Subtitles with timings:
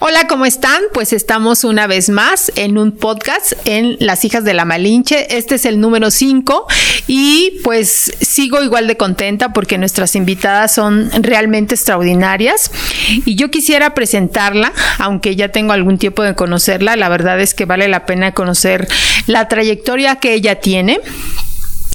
[0.00, 0.80] Hola, ¿cómo están?
[0.94, 5.36] Pues estamos una vez más en un podcast en Las hijas de la Malinche.
[5.36, 6.68] Este es el número 5
[7.08, 12.70] y pues sigo igual de contenta porque nuestras invitadas son realmente extraordinarias
[13.08, 17.64] y yo quisiera presentarla, aunque ya tengo algún tiempo de conocerla, la verdad es que
[17.64, 18.86] vale la pena conocer
[19.26, 21.00] la trayectoria que ella tiene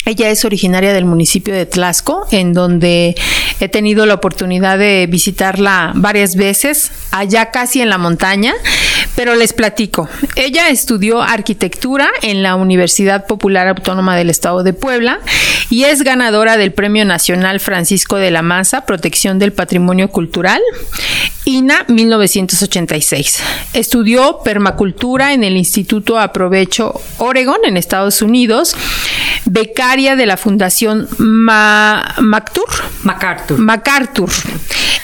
[0.06, 3.16] ella es originaria del municipio de Tlasco, en donde
[3.60, 8.54] he tenido la oportunidad de visitarla varias veces, allá casi en la montaña,
[9.16, 10.10] pero les platico.
[10.36, 15.20] Ella estudió arquitectura en la Universidad Popular Autónoma del Estado de Puebla
[15.70, 20.62] y es ganadora del Premio Nacional Francisco de la Maza, Protección del Patrimonio Cultural,
[21.46, 23.40] INA 1986.
[23.74, 28.76] Estudió permacultura en el Instituto Aprovecho Oregon en Estados Unidos,
[29.46, 32.70] becaria de la Fundación MacArthur.
[33.04, 33.60] MacArthur.
[33.60, 34.30] MacArthur.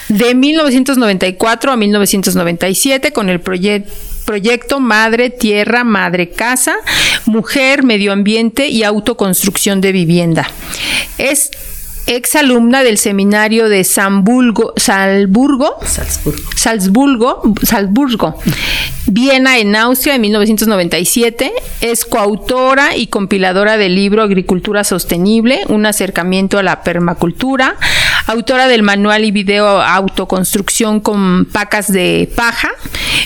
[0.08, 6.76] De 1994 a 1997 con el proyecto Madre Tierra, Madre Casa,
[7.26, 10.48] Mujer, Medio Ambiente y Autoconstrucción de Vivienda.
[11.18, 11.50] Es
[12.06, 15.78] exalumna del seminario de Salzburgo, Salzburgo,
[16.56, 18.38] Salzburgo, Salzburgo,
[19.06, 21.52] Viena en Austria en 1997.
[21.80, 27.76] Es coautora y compiladora del libro Agricultura Sostenible, un acercamiento a la permacultura,
[28.26, 32.70] autora del manual y video Autoconstrucción con pacas de paja,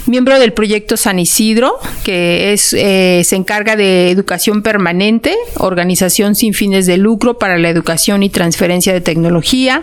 [0.07, 6.55] miembro del proyecto San Isidro, que es, eh, se encarga de educación permanente, organización sin
[6.55, 9.83] fines de lucro para la educación y transferencia de tecnología,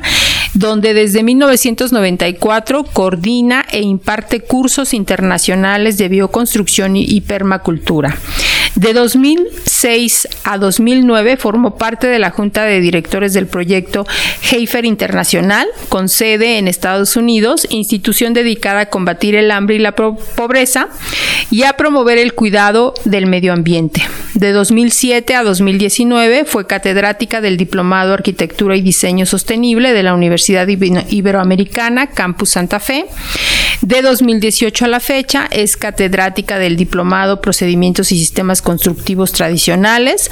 [0.54, 8.18] donde desde 1994 coordina e imparte cursos internacionales de bioconstrucción y permacultura.
[8.76, 14.06] De 2006 a 2009 formó parte de la Junta de Directores del proyecto
[14.52, 19.96] Heifer Internacional, con sede en Estados Unidos, institución dedicada a combatir el hambre y la
[19.96, 20.90] pobreza
[21.50, 24.04] y a promover el cuidado del medio ambiente.
[24.34, 30.68] De 2007 a 2019 fue catedrática del Diplomado Arquitectura y Diseño Sostenible de la Universidad
[30.68, 33.06] Iberoamericana, Campus Santa Fe.
[33.82, 40.30] De 2018 a la fecha es catedrática del Diplomado Procedimientos y Sistemas Constructivos Tradicionales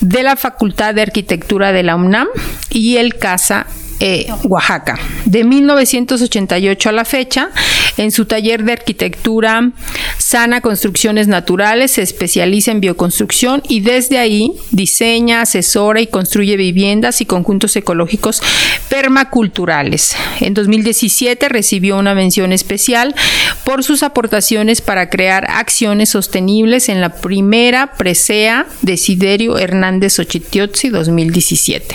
[0.00, 2.28] de la Facultad de Arquitectura de la UNAM
[2.70, 3.66] y el CASA
[4.04, 4.98] eh, Oaxaca.
[5.26, 7.50] De 1988 a la fecha,
[7.96, 9.70] en su taller de arquitectura
[10.18, 17.20] Sana Construcciones Naturales, se especializa en bioconstrucción y desde ahí diseña, asesora y construye viviendas
[17.20, 18.42] y conjuntos ecológicos
[18.88, 20.16] permaculturales.
[20.40, 23.14] En 2017 recibió una mención especial
[23.62, 30.88] por sus aportaciones para crear acciones sostenibles en la primera presea de Siderio Hernández Ochitiotzi
[30.88, 31.94] 2017.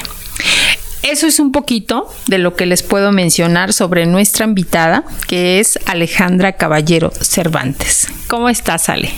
[1.03, 5.79] Eso es un poquito de lo que les puedo mencionar sobre nuestra invitada, que es
[5.85, 8.07] Alejandra Caballero Cervantes.
[8.27, 9.11] ¿Cómo estás, Ale?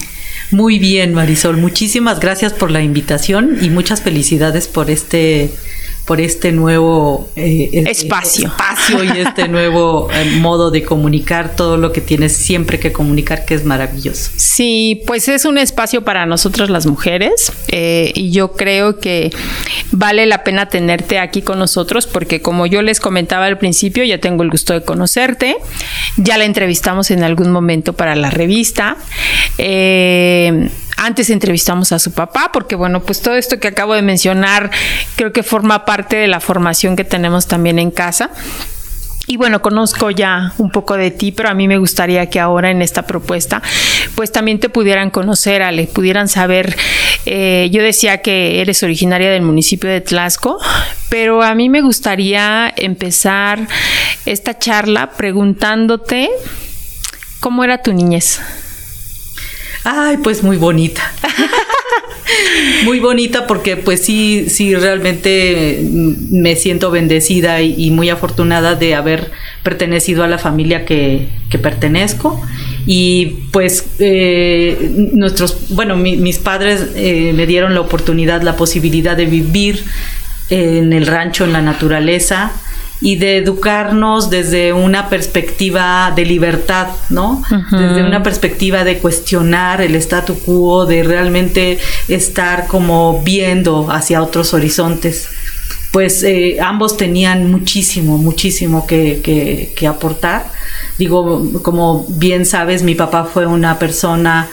[0.52, 1.58] Muy bien, Marisol.
[1.58, 5.52] Muchísimas gracias por la invitación y muchas felicidades por este
[6.10, 8.48] por este nuevo eh, espacio.
[8.48, 13.46] espacio y este nuevo eh, modo de comunicar todo lo que tienes siempre que comunicar,
[13.46, 14.32] que es maravilloso.
[14.36, 19.30] Sí, pues es un espacio para nosotras las mujeres eh, y yo creo que
[19.92, 24.18] vale la pena tenerte aquí con nosotros porque como yo les comentaba al principio, ya
[24.18, 25.58] tengo el gusto de conocerte,
[26.18, 28.98] ya la entrevistamos en algún momento para la revista.
[29.60, 34.70] Eh, antes entrevistamos a su papá, porque bueno, pues todo esto que acabo de mencionar
[35.16, 38.30] creo que forma parte de la formación que tenemos también en casa.
[39.26, 42.72] Y bueno, conozco ya un poco de ti, pero a mí me gustaría que ahora
[42.72, 43.62] en esta propuesta,
[44.16, 46.76] pues también te pudieran conocer, Ale, pudieran saber.
[47.28, 50.58] Eh, yo decía que eres originaria del municipio de Tlasco,
[51.10, 53.68] pero a mí me gustaría empezar
[54.26, 56.32] esta charla preguntándote
[57.40, 58.42] cómo era tu niñez.
[59.84, 61.12] Ay, pues muy bonita.
[62.86, 69.32] muy bonita porque pues sí, sí, realmente me siento bendecida y, muy afortunada de haber
[69.64, 71.28] pertenecido a la familia que,
[71.62, 72.42] pertenezco.
[72.86, 79.26] Y pues eh, nuestros, bueno, mis padres eh, me dieron la oportunidad, la posibilidad de
[79.26, 79.84] vivir
[80.50, 82.52] en el rancho, en la naturaleza
[83.02, 87.42] y de educarnos desde una perspectiva de libertad, ¿no?
[87.72, 91.80] Desde una perspectiva de cuestionar el statu quo, de realmente
[92.10, 95.30] estar como viendo hacia otros horizontes.
[95.92, 99.22] pues eh, ambos tenían muchísimo, muchísimo que,
[99.76, 100.46] que, aportar.
[101.00, 104.48] Digo, como bien sabes, mi papá fue una persona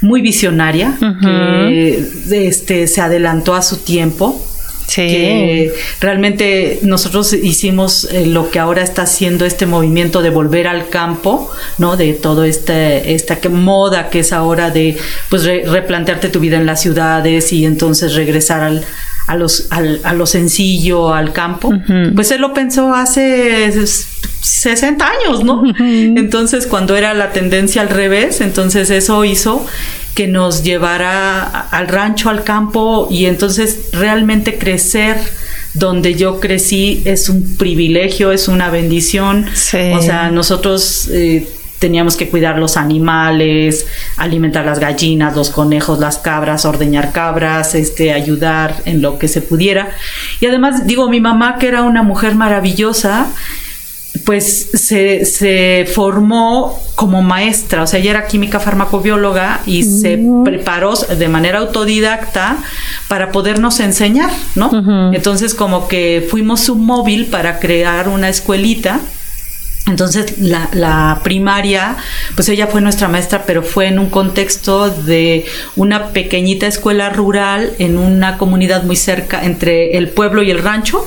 [0.00, 4.44] muy visionaria, que este, se adelantó a su tiempo.
[4.94, 5.70] Sí.
[6.00, 11.50] realmente nosotros hicimos eh, lo que ahora está haciendo este movimiento de volver al campo,
[11.78, 11.96] ¿no?
[11.96, 14.98] De todo este, esta moda que es ahora de
[15.30, 18.84] pues replantearte tu vida en las ciudades y entonces regresar al,
[19.32, 21.72] a, los, al, a lo sencillo, al campo,
[22.14, 23.72] pues él lo pensó hace
[24.42, 25.62] 60 años, ¿no?
[25.78, 29.64] Entonces, cuando era la tendencia al revés, entonces eso hizo
[30.14, 35.16] que nos llevara al rancho, al campo, y entonces realmente crecer
[35.72, 39.46] donde yo crecí es un privilegio, es una bendición.
[39.46, 41.08] O sea, nosotros...
[41.10, 41.48] Eh,
[41.82, 48.12] teníamos que cuidar los animales, alimentar las gallinas, los conejos, las cabras, ordeñar cabras, este,
[48.12, 49.90] ayudar en lo que se pudiera.
[50.38, 53.26] Y además, digo, mi mamá, que era una mujer maravillosa,
[54.24, 60.94] pues se, se, formó como maestra, o sea, ella era química farmacobióloga y se preparó
[60.94, 62.58] de manera autodidacta
[63.08, 64.70] para podernos enseñar, ¿no?
[65.12, 69.00] Entonces como que fuimos su móvil para crear una escuelita
[69.86, 71.96] entonces la, primaria,
[72.36, 75.44] pues ella fue nuestra maestra, pero fue en un contexto de
[75.76, 81.04] una pequeñita escuela rural en una comunidad muy cerca entre el pueblo y el rancho.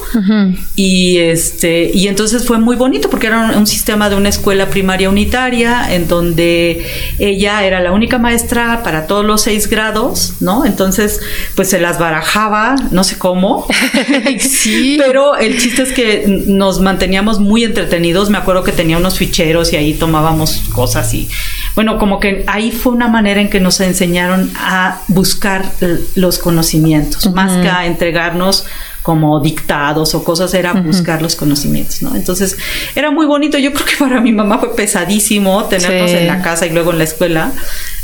[0.76, 5.10] Y este, y entonces fue muy bonito porque era un, sistema de una escuela primaria
[5.10, 6.86] unitaria en donde
[7.18, 10.66] ella era la única maestra para todos los seis grados, ¿no?
[10.66, 11.20] Entonces,
[11.56, 13.68] pues se las barajaba, no sé cómo.
[14.40, 14.98] sí.
[15.00, 18.30] Pero el chiste es que nos manteníamos muy entretenidos.
[18.30, 21.30] Me acuerdo que tenía unos ficheros y ahí tomábamos cosas y
[21.76, 25.72] bueno, como que ahí fue una manera en que nos enseñaron a buscar
[26.16, 28.66] los conocimientos, más que a entregarnos
[29.06, 32.16] como dictados o cosas, era buscar los conocimientos, ¿no?
[32.16, 32.58] Entonces,
[32.96, 33.60] era muy bonito.
[33.60, 36.98] Yo creo que para mi mamá fue pesadísimo tenernos en la casa y luego en
[36.98, 37.52] la escuela,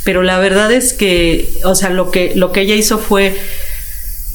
[0.04, 3.36] pero la verdad es que, o sea, lo que, lo que ella hizo fue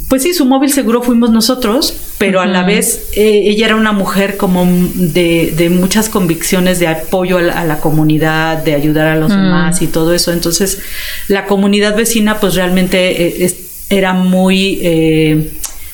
[0.08, 3.90] pues sí, su móvil seguro fuimos nosotros, pero a la vez eh, ella era una
[3.90, 9.34] mujer como de, muchas convicciones de apoyo a la, comunidad, de ayudar a los mm.
[9.34, 10.32] demás y todo eso.
[10.32, 10.78] Entonces,
[11.26, 13.56] la comunidad vecina pues realmente eh,
[13.90, 14.78] era muy...
[14.82, 15.50] Eh,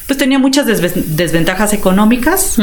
[0.06, 2.58] pues tenía muchas desventajas económicas,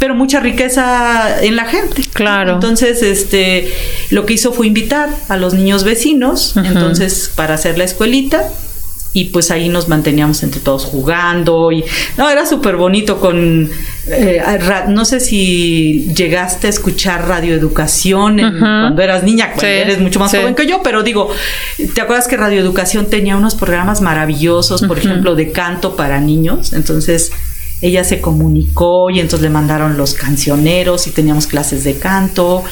[0.00, 2.02] pero mucha riqueza en la gente.
[2.12, 2.54] Claro.
[2.54, 3.70] Entonces, este,
[4.10, 8.42] lo que hizo fue invitar a los niños vecinos, entonces, para hacer la escuelita,
[9.12, 11.84] y pues ahí nos manteníamos entre todos jugando y
[12.16, 13.68] no era súper bonito con
[14.06, 14.42] eh,
[14.88, 20.66] no sé si llegaste a escuchar radioeducación cuando eras niña eres mucho más joven que
[20.66, 21.28] yo pero digo
[21.92, 27.32] te acuerdas que radioeducación tenía unos programas maravillosos por ejemplo de canto para niños entonces
[27.82, 32.62] ella se comunicó y entonces le mandaron los cancioneros y teníamos clases de canto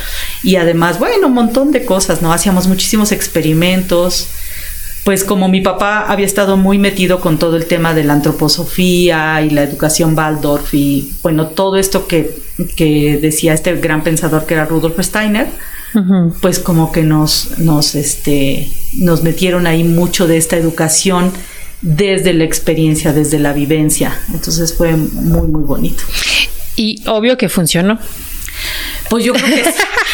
[0.45, 4.29] y además bueno un montón de cosas no hacíamos muchísimos experimentos
[5.05, 9.41] pues como mi papá había estado muy metido con todo el tema de la antroposofía
[9.43, 12.37] y la educación Waldorf y bueno, todo esto que,
[13.21, 15.47] decía este gran pensador que era Rudolf Steiner,
[16.41, 21.33] pues como que nos, nos, este, nos metieron ahí mucho de esta educación
[21.81, 24.19] desde la experiencia, desde la vivencia.
[24.33, 26.03] Entonces fue muy, muy bonito.
[26.77, 27.99] Y obvio que funcionó.
[29.09, 29.71] Pues yo creo que sí.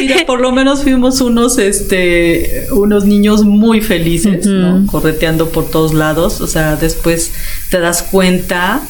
[0.00, 4.86] Mira, por lo menos fuimos unos, este, unos niños muy felices, ¿no?
[4.86, 6.40] Correteando por todos lados.
[6.40, 7.32] O sea, después
[7.70, 8.82] te das cuenta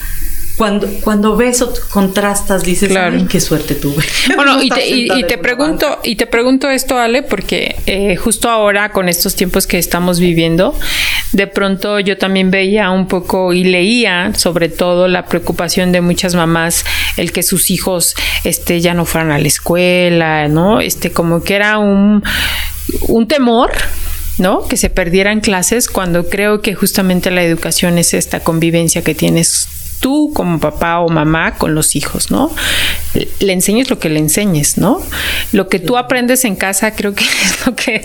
[0.57, 3.27] cuando, cuando ves o contrastas, dices, claro.
[3.29, 4.05] qué suerte tuve.
[4.37, 9.35] Bueno, y, te, pregunto, y te pregunto esto, Ale, porque eh, justo ahora, con estos
[9.35, 10.75] tiempos que estamos viviendo,
[11.33, 16.35] de pronto yo también veía un poco y leía sobre todo la preocupación de muchas
[16.35, 16.85] mamás,
[17.17, 20.81] el que sus hijos este, ya no fueran a la escuela, ¿no?
[20.81, 22.23] Este, como que era un,
[23.09, 23.73] un temor
[24.39, 24.67] ¿no?
[24.67, 29.69] Que se perdieran clases cuando creo que justamente la educación es esta convivencia que tienes
[30.03, 32.55] tú como papá o mamá con los hijos, ¿no?
[33.39, 35.01] Le enseñes lo que le enseñes, ¿no?
[35.53, 38.03] Lo que tú aprendes en casa creo que es lo que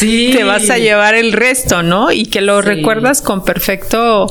[0.00, 2.12] te vas a llevar el resto, ¿no?
[2.12, 4.28] Y que lo recuerdas con perfecto,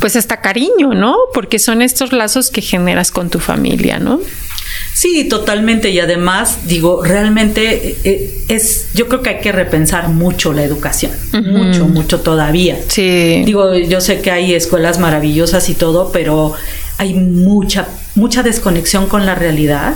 [0.00, 1.16] pues hasta cariño, ¿no?
[1.34, 4.20] Porque son estos lazos que generas con tu familia, ¿no?
[4.92, 5.90] Sí, totalmente.
[5.90, 10.62] Y además, digo, realmente eh, eh, es, yo creo que hay que repensar mucho la
[10.62, 12.78] educación, mucho, mucho todavía.
[12.88, 13.42] Sí.
[13.44, 16.54] Digo, yo sé que hay escuelas maravillosas y todo, pero
[16.98, 17.86] hay mucha,
[18.16, 19.94] mucha desconexión con la realidad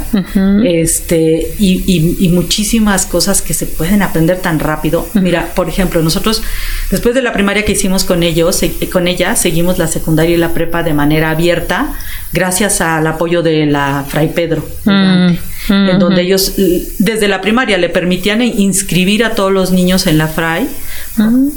[0.64, 5.08] este, y, muchísimas cosas que se pueden aprender tan rápido.
[5.14, 6.42] Mira, por ejemplo, nosotros
[6.90, 10.54] después de la primaria que hicimos con ellos, con ella, seguimos la secundaria y la
[10.54, 11.92] prepa de manera abierta,
[12.32, 15.32] gracias al apoyo de la Fray Pedro, mm,
[15.68, 16.54] en donde ellos
[16.98, 20.28] desde la primaria le permitían inscribir a todos los niños en la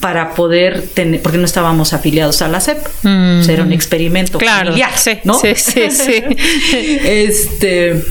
[0.02, 4.92] Para poder tener, porque no estábamos afiliados a la CEP, era un experimento claro, familiar,
[5.24, 5.40] ¿no?
[5.40, 6.24] Sí, sí, sí.
[7.06, 8.04] este,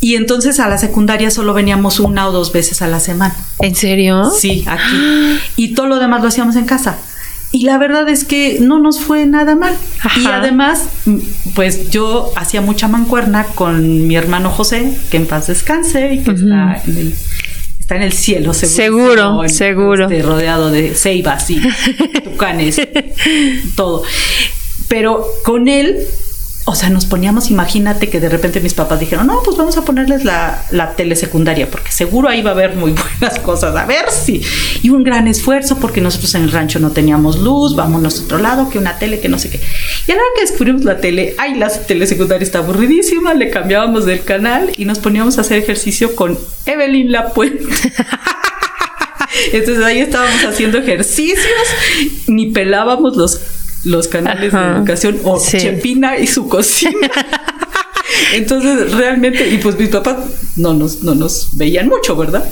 [0.00, 3.34] y entonces a la secundaria solo veníamos una o dos veces a la semana.
[3.60, 4.30] ¿En serio?
[4.30, 5.40] Sí, aquí.
[5.56, 6.98] Y todo lo demás lo hacíamos en casa.
[7.52, 9.74] Y la verdad es que no nos fue nada mal.
[10.20, 10.82] Y además,
[11.54, 16.32] pues yo hacía mucha mancuerna con mi hermano José, que en paz descanse y que
[16.32, 17.14] está en el
[17.86, 18.68] está en el cielo, seguro.
[18.74, 20.04] Seguro, seguro.
[20.10, 21.62] Este, rodeado de ceibas y
[22.24, 22.80] tucanes,
[23.76, 24.02] todo.
[24.88, 26.04] Pero con él
[26.68, 29.84] o sea, nos poníamos, imagínate que de repente mis papás dijeron, no, pues vamos a
[29.84, 34.10] ponerles la, la telesecundaria, porque seguro ahí va a haber muy buenas cosas, a ver
[34.10, 34.42] si.
[34.82, 38.38] Y un gran esfuerzo, porque nosotros en el rancho no teníamos luz, vámonos a otro
[38.38, 39.60] lado, que una tele, que no sé qué.
[40.08, 44.72] Y ahora que descubrimos la tele, ay, la telesecundaria está aburridísima, le cambiábamos del canal
[44.76, 47.64] y nos poníamos a hacer ejercicio con Evelyn Lapuente.
[49.52, 51.46] Entonces ahí estábamos haciendo ejercicios,
[52.26, 53.40] ni pelábamos los
[53.86, 57.10] los canales de educación o Chepina y su cocina.
[58.34, 60.16] Entonces, realmente, y pues mis papás
[60.56, 62.44] no nos, no nos veían mucho, ¿verdad?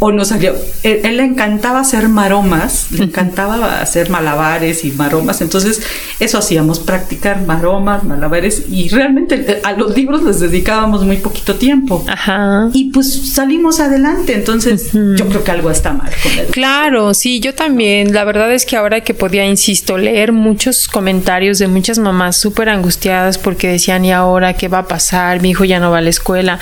[0.00, 0.54] O no salía.
[0.82, 5.40] Él, le encantaba hacer maromas, le encantaba hacer malabares y maromas.
[5.40, 5.82] Entonces,
[6.20, 11.56] eso hacíamos, practicar maromas, malabares, y realmente eh, a los libros les dedicábamos muy poquito
[11.56, 12.04] tiempo.
[12.08, 12.68] Ajá.
[12.72, 14.34] Y pues salimos adelante.
[14.34, 16.46] Entonces, yo creo que algo está mal con él.
[16.50, 18.12] Claro, sí, yo también.
[18.12, 22.68] La verdad es que ahora que podía, insisto, leer muchos comentarios de muchas mamás súper
[22.68, 26.00] angustiadas porque decían, ¿y ahora qué va a pasar, mi hijo ya no va a
[26.00, 26.58] la escuela.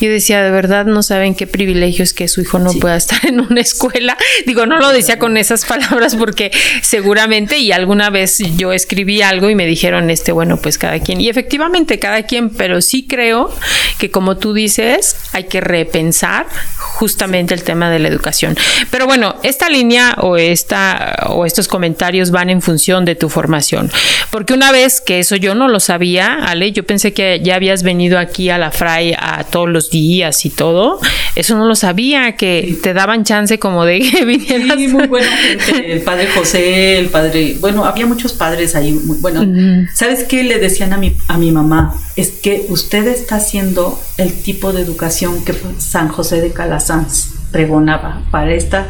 [0.00, 3.24] Yo decía, de verdad no saben qué privilegio es que su hijo no pueda estar
[3.26, 4.16] en una escuela.
[4.46, 6.50] Digo, no lo decía con esas palabras porque
[6.82, 11.20] seguramente y alguna vez yo escribí algo y me dijeron, este, bueno, pues cada quien.
[11.20, 13.52] Y efectivamente cada quien, pero sí creo
[13.98, 16.46] que como tú dices, hay que repensar
[16.76, 18.56] justamente el tema de la educación.
[18.90, 23.90] Pero bueno, esta línea o esta o estos comentarios van en función de tu formación,
[24.30, 27.82] porque una vez que eso yo no lo sabía, Ale, yo pensé que ya habías
[27.82, 31.00] venido aquí a la Fray a todos los días y todo,
[31.34, 34.78] eso no lo sabía, que te daban chance como de que vinieras.
[34.78, 39.44] Sí, muy buena gente, el padre José, el padre, bueno, había muchos padres ahí, bueno,
[39.92, 41.94] ¿sabes qué le decían a mi, a mi mamá?
[42.16, 48.22] Es que usted está haciendo el tipo de educación que San José de Calasanz pregonaba
[48.30, 48.88] para esta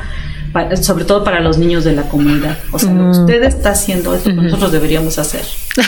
[0.80, 2.58] sobre todo para los niños de la comunidad.
[2.70, 5.44] O sea, usted está haciendo es lo que nosotros deberíamos hacer.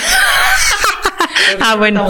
[1.61, 2.09] ah, bueno.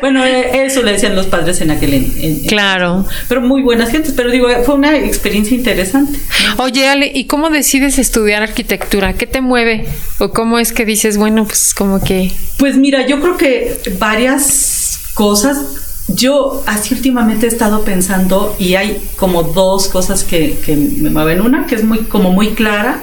[0.00, 1.94] Bueno, eh, eso le decían los padres en aquel.
[1.94, 3.06] En, claro.
[3.28, 4.12] Pero muy buenas gentes.
[4.12, 6.18] Pero digo, fue una experiencia interesante.
[6.58, 9.14] Oye, Ale, ¿y cómo decides estudiar arquitectura?
[9.14, 9.86] ¿Qué te mueve?
[10.18, 12.32] ¿O cómo es que dices, bueno, pues como que.
[12.58, 15.58] Pues mira, yo creo que varias cosas.
[16.06, 21.40] Yo así últimamente he estado pensando y hay como dos cosas que, que me mueven.
[21.40, 23.02] Una que es muy como muy clara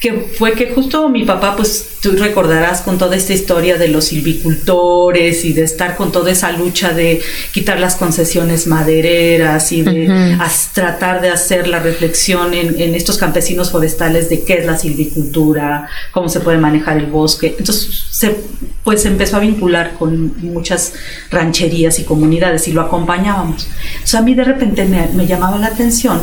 [0.00, 4.06] que fue que justo mi papá, pues tú recordarás con toda esta historia de los
[4.06, 7.20] silvicultores y de estar con toda esa lucha de
[7.52, 10.38] quitar las concesiones madereras y de
[10.72, 15.86] tratar de hacer la reflexión en, en, estos campesinos forestales de qué es la silvicultura,
[16.12, 17.54] cómo se puede manejar el bosque.
[17.58, 18.36] Entonces, se,
[18.82, 20.94] pues empezó a vincular con muchas
[21.30, 23.68] rancherías y comunidades y lo acompañábamos.
[24.04, 26.20] Sea, a mí de repente me, me llamaba la atención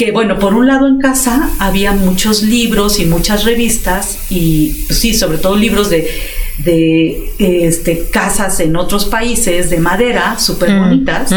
[0.00, 4.98] que bueno, por un lado en casa había muchos libros y muchas revistas y pues
[4.98, 6.08] sí, sobre todo libros de,
[6.56, 11.30] de este, casas en otros países de madera súper bonitas,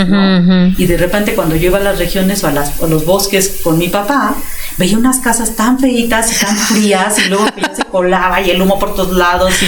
[0.78, 3.78] Y de repente cuando yo iba a las regiones o a, las, los bosques con
[3.78, 4.34] mi papá,
[4.78, 8.62] veía unas casas tan feitas y tan frías y luego ya se colaba y el
[8.62, 9.68] humo por todos lados y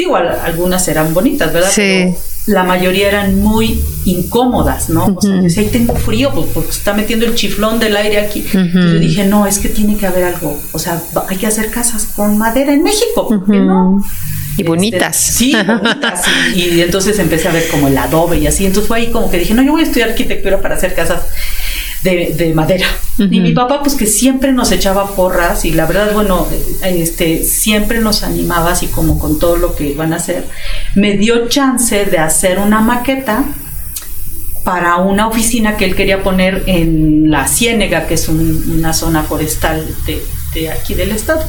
[0.00, 1.70] digo, algunas eran bonitas, ¿verdad?
[1.70, 2.14] Sí
[2.46, 5.16] la mayoría eran muy incómodas, ¿no?
[5.16, 8.44] O sea, si ahí tengo frío, pues porque está metiendo el chiflón del aire aquí.
[8.52, 10.58] yo dije, no, es que tiene que haber algo.
[10.72, 14.04] O sea, hay que hacer casas con madera en México, ¿por qué no?
[14.56, 15.28] Y bonitas.
[15.28, 16.24] Este, sí, bonitas.
[16.54, 18.66] y, entonces empecé a ver como el adobe y así.
[18.66, 21.22] Entonces fue ahí como que dije, no, yo voy a estudiar arquitectura para hacer casas
[22.02, 22.86] de, madera.
[23.18, 26.46] Y mi papá, pues que siempre nos echaba porras y la verdad, bueno,
[26.82, 30.46] este, siempre nos animaba así como con todo lo que iban a hacer.
[30.94, 33.44] Me dio chance de hacer una maqueta
[34.64, 39.86] para una oficina que él quería poner en la Ciénega, que es una zona forestal
[40.06, 40.22] de
[40.54, 41.44] de aquí del estado.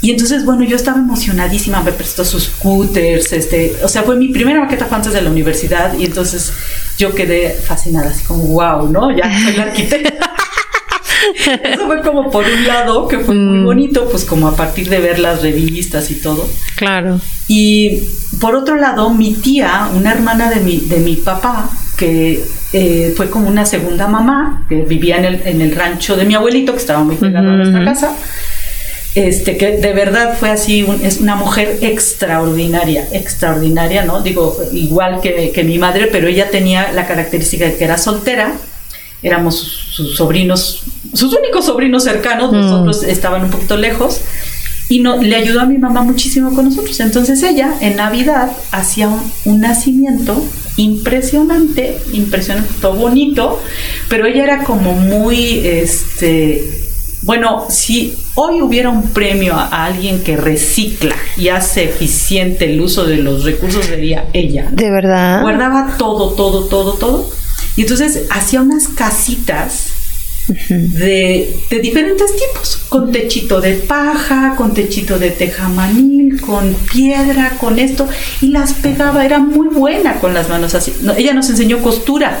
[0.00, 4.28] Y entonces, bueno, yo estaba emocionadísima, me prestó sus scooters, este, o sea, fue mi
[4.28, 6.52] primera maqueta antes de la universidad y entonces
[6.98, 9.10] yo quedé fascinada, así como, wow, ¿no?
[9.16, 10.33] Ya soy la arquitecta.
[11.64, 13.64] Eso fue como por un lado, que fue muy mm.
[13.64, 16.48] bonito, pues como a partir de ver las revistas y todo.
[16.76, 17.20] Claro.
[17.48, 18.02] Y
[18.40, 23.30] por otro lado, mi tía, una hermana de mi, de mi papá, que eh, fue
[23.30, 26.78] como una segunda mamá, que vivía en el, en el rancho de mi abuelito, que
[26.78, 28.16] estaba muy pegado a nuestra casa.
[29.14, 34.20] Este, que de verdad fue así, es una mujer extraordinaria, extraordinaria, ¿no?
[34.22, 38.54] Digo, igual que, que mi madre, pero ella tenía la característica de que era soltera,
[39.24, 42.56] éramos sus, sobrinos, sus únicos sobrinos cercanos, mm.
[42.56, 44.20] nosotros estaban un poquito lejos,
[44.88, 47.00] y no, le ayudó a mi mamá muchísimo con nosotros.
[47.00, 49.08] Entonces ella en Navidad hacía
[49.46, 50.44] un, nacimiento
[50.76, 53.60] impresionante, impresionante, todo bonito,
[54.10, 56.82] pero ella era como muy, este,
[57.22, 63.06] bueno, si hoy hubiera un premio a, alguien que recicla y hace eficiente el uso
[63.06, 64.68] de los recursos, sería ella.
[64.70, 65.40] De verdad.
[65.40, 67.43] Guardaba todo, todo, todo, todo
[67.76, 69.93] y entonces hacía unas casitas
[70.48, 77.78] de, de, diferentes tipos, con techito de paja, con techito de tejamanil, con piedra, con
[77.78, 78.08] esto,
[78.40, 80.92] y las pegaba, era muy buena con las manos así.
[81.16, 82.38] ella nos enseñó costura,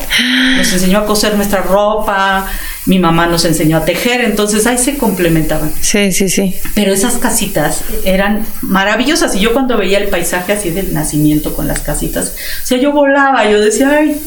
[0.56, 2.46] nos enseñó a coser nuestra ropa,
[2.86, 5.72] mi mamá nos enseñó a tejer, entonces ahí se complementaban.
[5.80, 6.54] Sí, sí, sí.
[6.74, 11.66] Pero esas casitas eran maravillosas y yo cuando veía el paisaje así del nacimiento con
[11.66, 14.20] las casitas, o sea, yo volaba, yo decía, ay,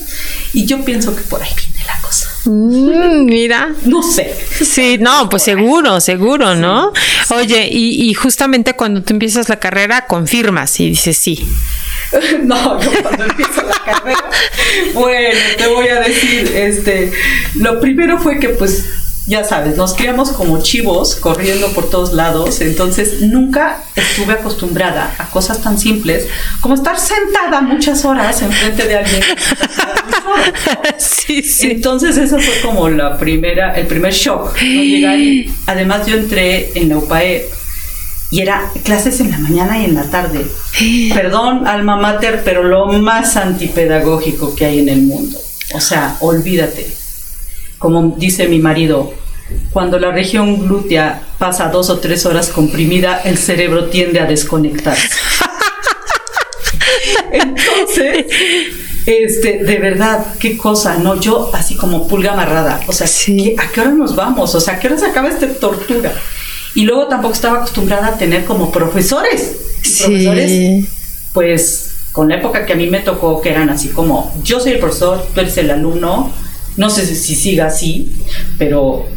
[0.53, 1.50] y yo pienso que por ahí
[1.88, 2.29] la cosa.
[2.46, 3.70] Mm, mira.
[3.86, 4.36] No sé.
[4.63, 6.91] Sí, no, pues seguro, seguro, ¿no?
[7.36, 11.48] Oye, y, y justamente cuando tú empiezas la carrera, confirmas y dices sí.
[12.44, 14.29] No, yo cuando empiezo la carrera,
[14.94, 17.12] bueno, te voy a decir, este,
[17.56, 18.86] lo primero fue que pues
[19.27, 25.25] ya sabes, nos criamos como chivos corriendo por todos lados, entonces nunca estuve acostumbrada a
[25.25, 26.27] cosas tan simples
[26.62, 29.22] como estar sentada muchas horas enfrente de alguien.
[30.98, 31.72] sí, sí.
[31.72, 34.55] Entonces eso fue como la primera, el primer shock.
[35.65, 37.50] además yo entré en la UPAE
[38.31, 40.46] y era clases en la mañana y en la tarde.
[41.13, 45.37] Perdón, alma mater, pero lo más antipedagógico que hay en el mundo.
[45.74, 46.97] O sea, olvídate.
[47.79, 49.13] Como dice mi marido,
[49.72, 55.09] cuando la región glútea pasa dos o tres horas comprimida, el cerebro tiende a desconectarse.
[57.31, 58.25] Entonces,
[59.05, 61.20] este, de verdad, qué cosa, ¿no?
[61.20, 64.53] Yo así como pulga amarrada, o sea, ¿a qué hora nos vamos?
[64.55, 66.13] O sea, ¿a qué hora se acaba esta tortura?
[66.75, 69.55] Y luego tampoco estaba acostumbrada a tener como profesores.
[70.00, 70.85] Profesores,
[71.31, 74.74] pues con la época que a mí me tocó, que eran así como, yo soy
[74.74, 76.33] el profesor, tú eres el alumno,
[76.77, 78.07] no sé si siga así,
[78.57, 79.07] pero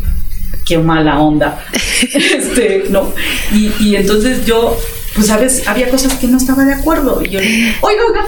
[0.66, 1.64] qué mala onda.
[2.02, 3.12] este, ¿no?
[3.52, 4.76] Y, entonces yo,
[5.14, 5.66] pues, ¿sabes?
[5.66, 7.22] Había cosas que no estaba de acuerdo.
[7.24, 8.24] Y yo le dije, oiga, oiga,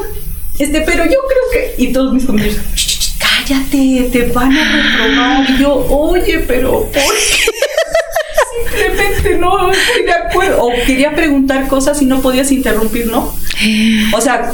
[0.58, 1.82] este, pero yo creo que.
[1.82, 2.58] Y todos mis compañeros,
[3.18, 5.50] cállate, te van a reprobar.
[5.50, 7.52] Y yo, oye, pero ¿por qué?
[8.64, 10.64] simplemente no estoy de acuerdo.
[10.64, 13.34] O quería preguntar cosas y no podías interrumpir, ¿no?
[14.12, 14.52] O sea,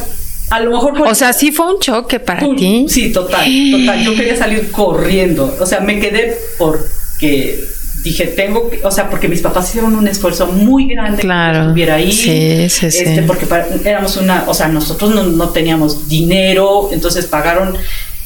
[0.51, 1.03] a lo mejor...
[1.03, 2.87] o sea, sí fue un choque para ti.
[2.89, 4.05] Sí, total, total.
[4.05, 5.57] Yo quería salir corriendo.
[5.61, 7.65] O sea, me quedé porque
[8.03, 11.55] dije, tengo que, o sea, porque mis papás hicieron un esfuerzo muy grande claro.
[11.55, 12.13] que estuviera ahí.
[12.13, 13.05] Sí, sí, sí.
[13.05, 13.47] Este, porque
[13.85, 17.77] éramos una, o sea, nosotros no, no, teníamos dinero, entonces pagaron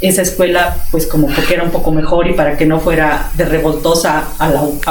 [0.00, 3.44] esa escuela, pues como porque era un poco mejor y para que no fuera de
[3.44, 4.61] revoltosa a la,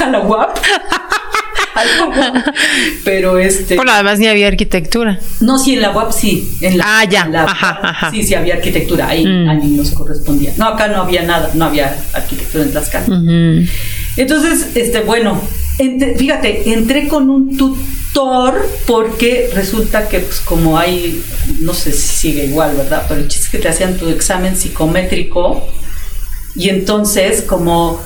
[0.00, 0.58] a, la UAP.
[3.04, 3.76] Pero este.
[3.76, 5.18] Bueno, además ni había arquitectura.
[5.40, 6.56] No, sí, en la UAP sí.
[6.60, 8.10] En la, ah, ya.
[8.10, 9.08] Sí, sí había arquitectura.
[9.08, 9.48] Ahí, mm.
[9.48, 10.52] ahí nos correspondía.
[10.56, 11.50] No, acá no había nada.
[11.54, 13.06] No había arquitectura en Tlaxcala.
[14.16, 15.40] Entonces, este, bueno,
[16.16, 21.22] fíjate, entré con un tutor porque resulta que pues como hay,
[21.60, 23.04] no sé si sigue igual, ¿verdad?
[23.08, 25.68] Pero el chiste es que te hacían tu examen psicométrico
[26.56, 28.00] y entonces como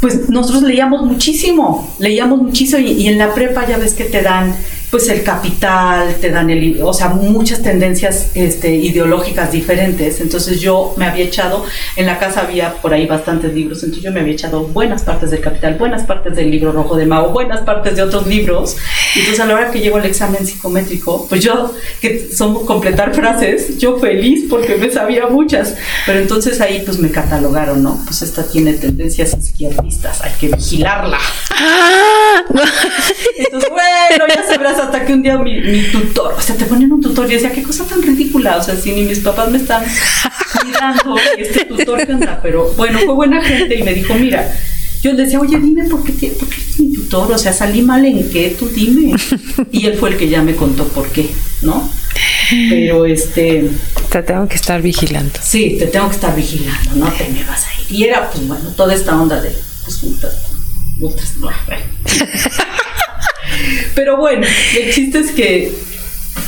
[0.00, 4.54] pues nosotros leíamos muchísimo, leíamos muchísimo y, en la prepa ya ves que te dan
[4.90, 10.20] pues el capital, te dan el, o sea, muchas tendencias este, ideológicas diferentes.
[10.20, 11.64] Entonces yo me había echado,
[11.96, 15.30] en la casa había por ahí bastantes libros, entonces yo me había echado buenas partes
[15.30, 18.76] del capital, buenas partes del libro rojo de Mao, buenas partes de otros libros.
[19.14, 23.14] Y entonces a la hora que llegó el examen psicométrico, pues yo, que son completar
[23.14, 25.74] frases, yo feliz porque me sabía muchas.
[26.06, 28.00] Pero entonces ahí pues me catalogaron, ¿no?
[28.04, 31.18] Pues esta tiene tendencias izquierdistas, hay que vigilarla.
[31.60, 32.44] Ah,
[33.36, 37.00] entonces, bueno, ya sabrás hasta que un día mi, tutor, o sea, te ponen un
[37.00, 39.84] tutor y decía, qué cosa tan ridícula, o sea, si ni mis papás me están
[40.60, 44.52] cuidando, este tutor que anda, pero bueno, fue buena gente y me dijo, mira,
[45.02, 47.82] yo le decía, oye, dime por qué, por qué eres mi tutor, o sea, salí
[47.82, 49.14] mal en qué, tú dime.
[49.70, 51.28] Y él fue el que ya me contó por qué,
[51.62, 51.88] ¿no?
[52.68, 53.70] Pero este...
[54.10, 55.38] Te tengo que estar vigilando.
[55.42, 57.86] Sí, te tengo que estar vigilando, no te me vas a ir.
[57.90, 59.52] Y era, pues bueno, toda esta onda de,
[59.84, 60.00] pues,
[60.98, 61.34] putas,
[63.94, 64.46] Pero bueno,
[64.78, 65.72] el chiste es que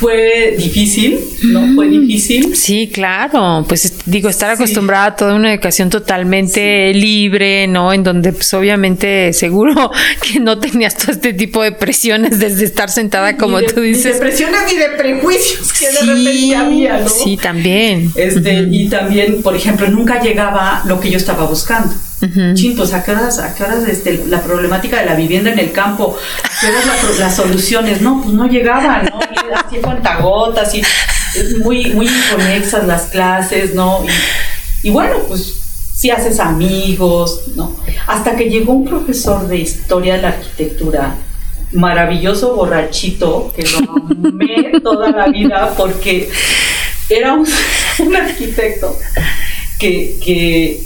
[0.01, 1.75] fue difícil, ¿no?
[1.75, 1.91] Fue mm.
[1.91, 2.57] difícil.
[2.57, 3.67] Sí, claro.
[3.69, 7.93] Pues digo, estar acostumbrada a toda una educación totalmente libre, ¿no?
[7.93, 9.91] En donde, pues obviamente, seguro
[10.23, 14.07] que no tenías todo este tipo de presiones desde estar sentada, como tú dices.
[14.07, 17.09] Ni de presiones ni de prejuicios que de repente había, ¿no?
[17.09, 18.11] Sí, también.
[18.17, 21.95] Este, Y también, por ejemplo, nunca llegaba lo que yo estaba buscando.
[22.23, 26.17] ¿a qué horas, a qué horas este, la problemática de la vivienda en el campo?
[26.45, 28.03] ¿A qué horas las soluciones?
[28.03, 29.21] No, pues no llegaban, ¿no?
[29.71, 30.83] Y cuentagotas y
[31.63, 34.05] muy, muy inconexas las clases, ¿no?
[34.83, 35.43] Y, bueno, pues
[35.95, 37.77] si haces amigos, ¿no?
[38.07, 41.15] Hasta que llegó un profesor de historia de la arquitectura,
[41.73, 43.79] maravilloso borrachito, que lo
[44.29, 46.31] amé toda la vida porque
[47.09, 47.47] era un,
[47.99, 48.97] un arquitecto
[49.79, 50.81] que, que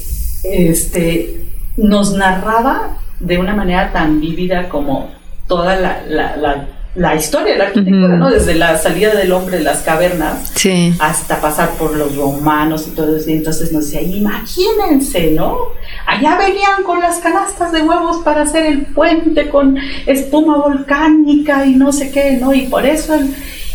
[0.44, 5.10] este, nos narraba de una manera tan vívida como
[5.46, 6.68] toda la,
[7.16, 8.30] historia de la arquitectura, ¿no?
[8.30, 10.52] Desde la salida del hombre de las cavernas
[10.98, 13.30] hasta pasar por los romanos y todo eso.
[13.30, 15.58] Y entonces nos decía, imagínense, ¿no?
[16.06, 19.76] Allá venían con las canastas de huevos para hacer el puente con
[20.06, 22.54] espuma volcánica y no sé qué, ¿no?
[22.54, 23.18] Y por eso...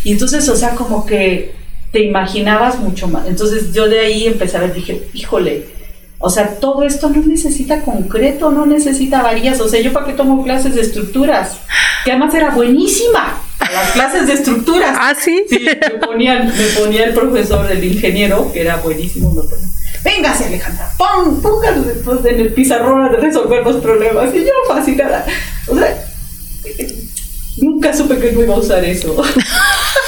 [0.02, 1.52] y entonces, o sea, como que
[1.92, 3.26] te imaginabas mucho más.
[3.26, 5.79] Entonces yo de ahí empecé a ver, dije, híjole,
[6.22, 9.58] o sea, todo esto no necesita concreto, no necesita varillas.
[9.60, 11.56] O sea, yo para qué tomo clases de estructuras,
[12.04, 13.40] que además era buenísima
[13.72, 14.94] las clases de estructuras.
[15.00, 15.44] Ah, sí.
[15.48, 19.66] Sí, me ponía, me ponía el profesor, el ingeniero, que era buenísimo, me ponía,
[20.04, 24.34] véngase Alejandra, pon, póngalo después en el pizarrón de resolver los problemas.
[24.34, 25.24] Y yo fascinada.
[25.68, 26.04] O sea,
[27.58, 29.16] nunca supe que no iba a usar eso.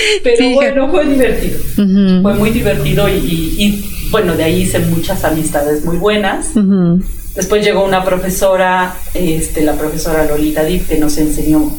[0.22, 1.58] Pero bueno, fue divertido.
[1.74, 6.50] Fue muy divertido y bueno, de ahí hice muchas amistades muy buenas.
[7.34, 11.72] Después llegó una profesora, este, la profesora Lolita Dip, que nos enseñó,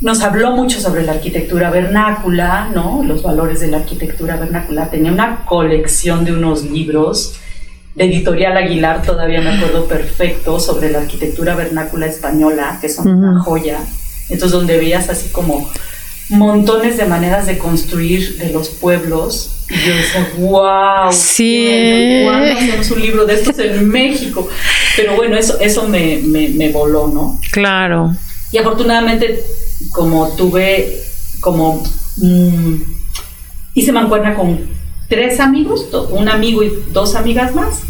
[0.00, 3.02] nos habló mucho sobre la arquitectura vernácula, ¿no?
[3.02, 4.88] Los valores de la arquitectura vernácula.
[4.88, 7.34] Tenía una colección de unos libros
[7.96, 13.40] de Editorial Aguilar, todavía me acuerdo perfecto, sobre la arquitectura vernácula española, que son una
[13.40, 13.80] joya.
[14.28, 15.68] Entonces, donde veías así como
[16.28, 19.50] montones de maneras de construir de los pueblos.
[19.68, 22.22] Y yo decía, wow, sí.
[22.24, 24.48] ¿cuándo hacemos un libro de estos en México?
[24.96, 27.40] Pero bueno, eso, eso me, me, voló, ¿no?
[27.50, 28.14] Claro.
[28.52, 29.42] Y afortunadamente,
[29.90, 31.00] como tuve,
[31.40, 31.82] como
[32.16, 32.74] mm,
[33.74, 34.60] hice mancuerna con
[35.08, 37.80] tres amigos, un amigo y dos amigas más,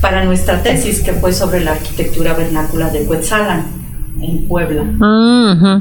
[0.00, 3.87] para nuestra tesis que fue sobre la arquitectura vernácula de Cuetzalan
[4.20, 4.84] en Puebla.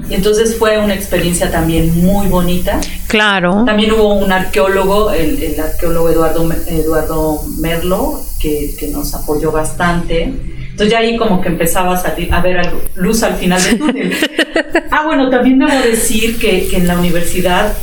[0.09, 2.79] Y entonces fue una experiencia también muy bonita.
[3.07, 3.63] Claro.
[3.65, 10.23] También hubo un arqueólogo, el, arqueólogo Eduardo, Eduardo Merlo, que, nos apoyó bastante.
[10.23, 14.13] Entonces ya ahí como que empezaba a, salir, a ver luz al final del túnel.
[14.91, 17.73] ah, bueno, también debo decir que, que, en la universidad,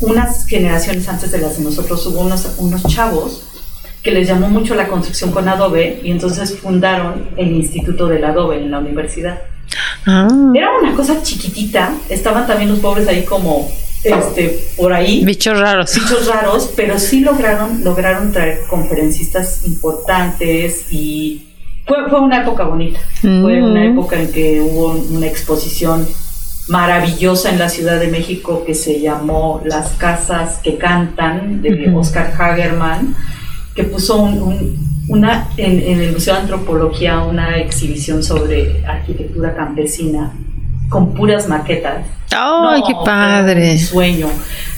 [0.00, 3.44] unas generaciones antes de las de nosotros, hubo unos, unos chavos
[4.02, 8.58] que les llamó mucho la construcción con adobe y entonces fundaron el Instituto del Adobe
[8.58, 9.42] en la universidad.
[10.06, 10.28] Ah.
[10.54, 13.70] Era una cosa chiquitita, estaban también los pobres ahí como
[14.04, 21.46] este por ahí bichos raros bichos raros pero sí lograron lograron traer conferencistas importantes y
[21.86, 23.92] fue, fue una época bonita fue una mm.
[23.92, 26.06] época en que hubo una exposición
[26.68, 32.32] maravillosa en la Ciudad de México que se llamó Las Casas que Cantan de Oscar
[32.36, 33.14] Hagerman
[33.74, 40.32] que puso un una, en, el Museo de Antropología una exhibición sobre arquitectura campesina
[40.88, 42.06] con puras maquetas.
[42.34, 43.78] ¡Ay, qué padre!
[43.78, 44.28] sueño.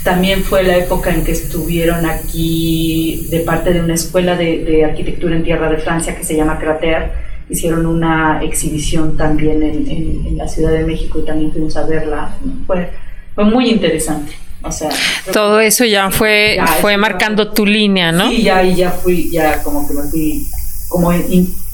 [0.03, 5.37] También fue la época en que estuvieron aquí de parte de una escuela de, arquitectura
[5.37, 7.13] en tierra de Francia que se llama Crater.
[7.49, 9.89] Hicieron una exhibición también en,
[10.27, 12.35] en la Ciudad de México y también fuimos a verla.
[12.67, 12.91] Fue,
[13.35, 14.33] fue muy interesante.
[14.65, 14.89] O sea,
[15.33, 18.31] todo eso ya fue fue marcando tu línea, ¿no?
[18.31, 20.49] Sí, ya y ya fui ya como que me fui
[20.89, 21.13] como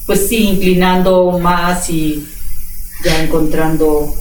[0.06, 2.26] pues sí inclinando más y
[3.04, 4.14] ya encontrando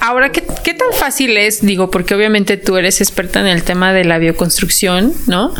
[0.00, 1.60] Ahora, ¿qué, ¿qué, tan fácil es?
[1.60, 5.52] Digo, porque obviamente tú eres experta en el tema de la bioconstrucción, ¿no?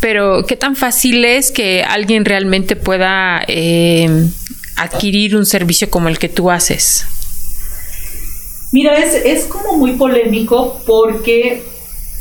[0.00, 4.28] Pero, ¿qué tan fácil es que alguien realmente pueda eh,
[4.76, 7.06] adquirir un servicio como el que tú haces?
[8.72, 11.62] Mira, es, es como muy polémico porque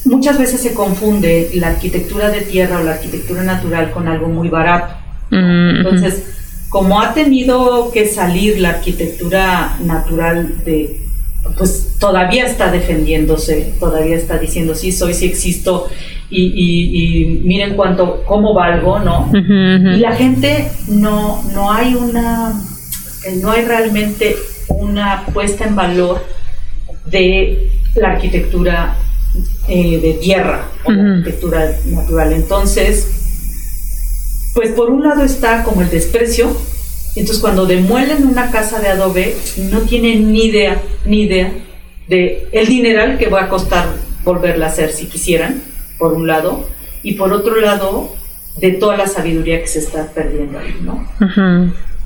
[0.05, 4.49] muchas veces se confunde la arquitectura de tierra o la arquitectura natural con algo muy
[4.49, 4.93] barato.
[5.29, 6.23] Mm, Entonces,
[6.69, 11.01] como ha tenido que salir la arquitectura natural de,
[11.57, 15.87] pues todavía está defendiéndose, todavía está diciendo sí soy, sí existo
[16.29, 19.29] y, miren cuánto, cómo valgo, ¿no?
[19.33, 22.53] Y la gente no, no hay una,
[23.41, 24.37] no hay realmente
[24.69, 26.23] una puesta en valor
[27.05, 28.95] de la arquitectura
[29.67, 32.33] eh, de tierra o la arquitectura natural.
[32.33, 33.07] Entonces,
[34.53, 36.55] pues por un lado está como el desprecio,
[37.15, 39.35] entonces cuando demuelen una casa de adobe
[39.69, 41.53] no tienen ni idea, ni idea
[42.07, 43.87] de el dineral que va a costar
[44.23, 45.61] volverla a hacer si quisieran,
[45.97, 46.67] por un lado,
[47.03, 48.15] y por otro lado
[48.57, 51.07] de toda la sabiduría que se está perdiendo ahí, ¿no?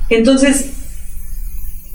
[0.08, 0.70] Entonces,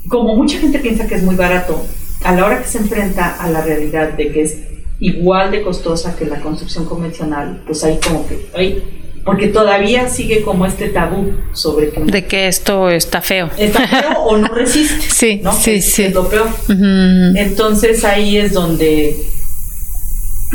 [0.08, 1.86] como mucha gente piensa que es muy barato,
[2.24, 4.56] a la hora que se enfrenta a la realidad de que es
[5.00, 10.42] igual de costosa que la construcción convencional, pues ahí como que, ahí porque todavía sigue
[10.42, 13.50] como este tabú sobre que de que esto está feo.
[13.56, 15.52] está feo o no resiste sí ¿no?
[15.52, 16.04] sí sí.
[16.04, 16.48] es lo peor.
[16.68, 19.16] Entonces ahí es donde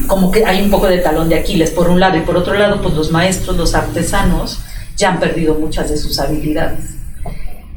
[0.08, 2.54] como que hay un poco de talón de Aquiles por un lado y por otro
[2.54, 4.60] lado pues los maestros los artesanos
[4.96, 6.96] ya han perdido muchas de sus habilidades.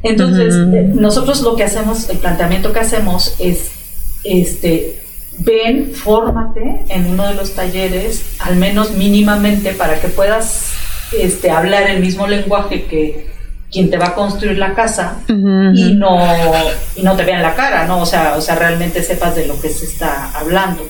[0.03, 3.70] Entonces eh, nosotros lo que hacemos el planteamiento que hacemos es
[4.24, 5.02] este
[5.38, 10.72] ven, fórmate en uno de los talleres, al menos mínimamente, para que puedas
[11.12, 13.30] este, hablar el mismo lenguaje que
[13.70, 16.18] quien te va a construir la casa y no
[16.96, 18.00] y no te vean la cara, ¿no?
[18.00, 20.88] O sea, o sea, realmente sepas de lo que se está hablando.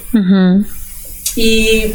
[1.36, 1.92] Y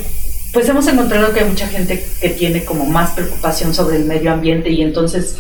[0.54, 4.32] pues hemos encontrado que hay mucha gente que tiene como más preocupación sobre el medio
[4.32, 5.36] ambiente y entonces,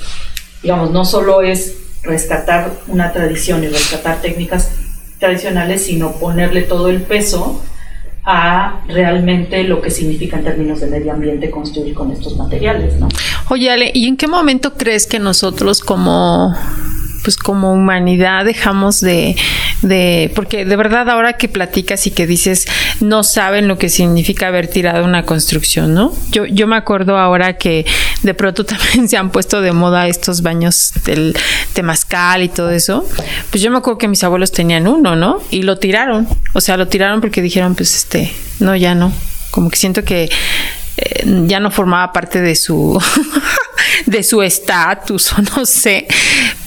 [0.61, 4.71] digamos, no solo es rescatar una tradición y rescatar técnicas,
[5.19, 7.61] tradicionales, sino ponerle todo el peso
[8.23, 13.07] a realmente lo que significa en términos de medio ambiente construir con estos materiales, ¿no?
[13.49, 16.55] Oye, Ale, ¿y en qué momento crees que nosotros como
[17.25, 19.35] pues como humanidad dejamos de,
[19.81, 22.67] de, porque de verdad ahora que platicas y que dices,
[22.99, 26.13] no saben lo que significa haber tirado una construcción, ¿no?
[26.29, 27.83] Yo, yo me acuerdo ahora que
[28.21, 31.35] de pronto también se han puesto de moda estos baños del
[31.73, 33.03] temazcal y todo eso.
[33.49, 35.41] Pues yo me acuerdo que mis abuelos tenían uno, ¿no?
[35.49, 36.27] Y lo tiraron.
[36.53, 39.11] O sea, lo tiraron porque dijeron, pues este, no, ya no.
[39.49, 40.29] Como que siento que
[40.97, 43.01] eh, ya no formaba parte de su
[44.05, 46.07] de su estatus o no sé,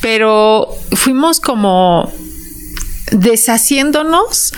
[0.01, 2.13] pero fuimos como
[3.13, 4.53] deshaciéndonos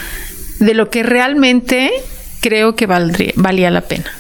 [0.59, 1.90] de lo que realmente
[2.40, 4.11] creo que valdría, valía la pena.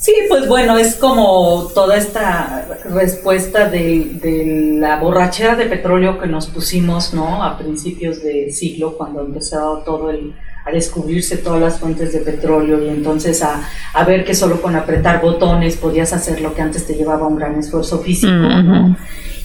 [0.00, 6.26] Sí, pues bueno, es como toda esta respuesta de, de, la borrachera de petróleo que
[6.26, 7.42] nos pusimos, ¿no?
[7.42, 10.34] A principios de siglo, cuando empezó todo el,
[10.66, 14.76] a descubrirse todas las fuentes de petróleo y entonces a, a, ver que solo con
[14.76, 18.96] apretar botones podías hacer lo que antes te llevaba un gran esfuerzo físico, ¿no?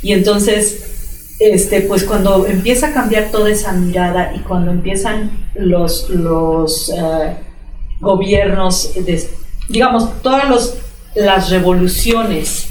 [0.01, 6.09] Y entonces, este, pues cuando empieza a cambiar toda esa mirada y cuando empiezan los,
[6.09, 7.33] los uh,
[7.99, 9.29] gobiernos, de,
[9.67, 10.75] digamos, todas los,
[11.15, 12.67] las revoluciones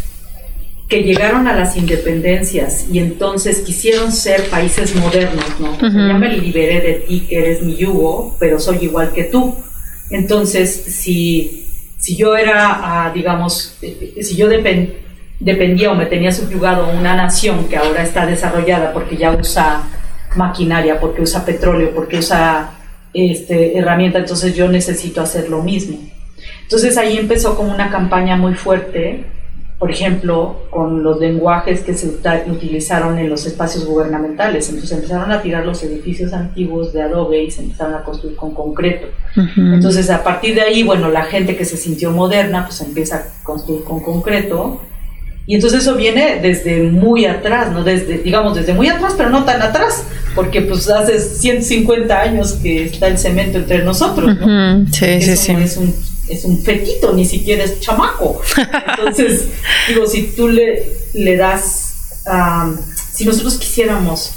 [0.88, 5.78] que llegaron a las independencias y entonces quisieron ser países modernos, ¿no?
[5.80, 9.54] Ya me liberé de ti, que eres mi yugo, pero soy igual que tú.
[10.08, 11.66] Entonces, si,
[11.98, 15.07] si yo era, ah, digamos, eh, si yo dependía
[15.40, 19.82] o me tenía subyugado a una nación que ahora está desarrollada porque ya usa
[20.36, 22.72] maquinaria, porque usa petróleo, porque usa
[23.14, 25.98] este, herramienta, entonces yo necesito hacer lo mismo.
[26.62, 29.24] Entonces ahí empezó como una campaña muy fuerte
[29.78, 32.08] por ejemplo, con los lenguajes que se
[32.48, 34.68] utilizaron en los espacios gubernamentales.
[34.68, 38.54] Entonces empezaron a tirar los edificios antiguos de adobe y se empezaron a construir con
[38.54, 39.06] concreto.
[39.56, 43.44] Entonces a partir de ahí, bueno, la gente que se sintió moderna, pues empieza a
[43.44, 44.80] construir con concreto.
[45.48, 47.82] Y entonces eso viene desde muy atrás, ¿no?
[47.82, 52.84] Desde, digamos, desde muy atrás, pero no tan atrás, porque pues hace 150 años que
[52.84, 54.86] está el cemento entre nosotros, ¿no?
[54.92, 55.52] Sí, sí, sí.
[55.52, 55.94] Es un
[56.28, 58.42] es un fetito, ni siquiera es chamaco.
[58.90, 59.48] Entonces,
[59.88, 62.22] digo, si tú le, le das,
[63.14, 64.34] si nosotros quisiéramos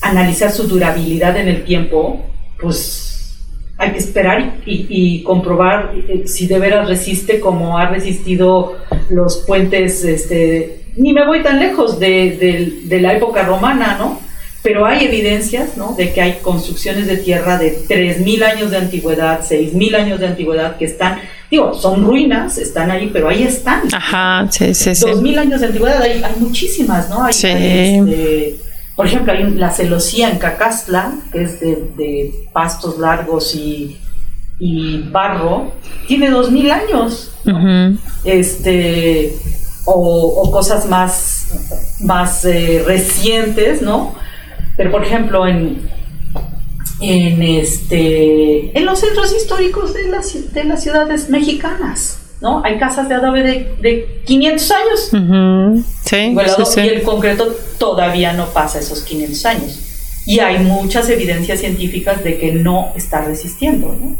[0.00, 2.24] analizar su durabilidad en el tiempo,
[2.60, 3.34] pues
[3.78, 8.76] hay que esperar y, comprobar eh, si de veras resiste como ha resistido
[9.12, 14.20] los puentes, este, ni me voy tan lejos de, de la época romana, ¿no?
[14.62, 15.94] pero hay evidencias ¿no?
[15.94, 20.76] de que hay construcciones de tierra de 3.000 años de antigüedad, 6.000 años de antigüedad
[20.76, 21.18] que están,
[21.50, 23.82] digo, son ruinas, están ahí, pero ahí están.
[23.92, 25.04] Ajá, sí, sí, sí.
[25.04, 27.24] 2.000 años de antigüedad, hay, hay muchísimas, ¿no?
[27.24, 27.48] Hay, sí.
[27.48, 28.56] este,
[28.94, 33.98] por ejemplo, hay la celosía en Cacastla, que es de, pastos largos y,
[34.64, 35.72] y barro,
[36.06, 37.32] tiene 2.000 años.
[38.24, 39.34] este,
[39.84, 44.14] o, o cosas más más eh, recientes, ¿no?
[44.76, 45.80] Pero por ejemplo, en,
[47.00, 52.62] en, este, en los centros históricos de las, de las ciudades mexicanas, ¿no?
[52.64, 55.10] Hay casas de adobe de, de 500 años.
[56.04, 56.32] sí,
[56.84, 59.91] Y el concreto todavía no pasa esos 500 años.
[60.24, 63.96] Y hay muchas evidencias científicas de que no está resistiendo.
[63.98, 64.16] ¿no?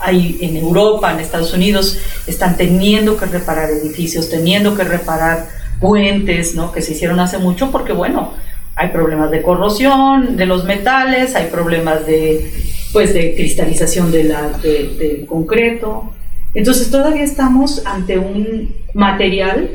[0.00, 5.46] Hay en Europa, en Estados Unidos, están teniendo que reparar edificios, teniendo que reparar
[5.80, 6.72] puentes, ¿no?
[6.72, 8.32] Que se hicieron hace mucho porque, bueno,
[8.74, 12.50] hay problemas de corrosión de los metales, hay problemas de,
[12.92, 16.12] pues, de cristalización de la, del concreto.
[16.54, 19.70] Entonces todavía estamos ante un material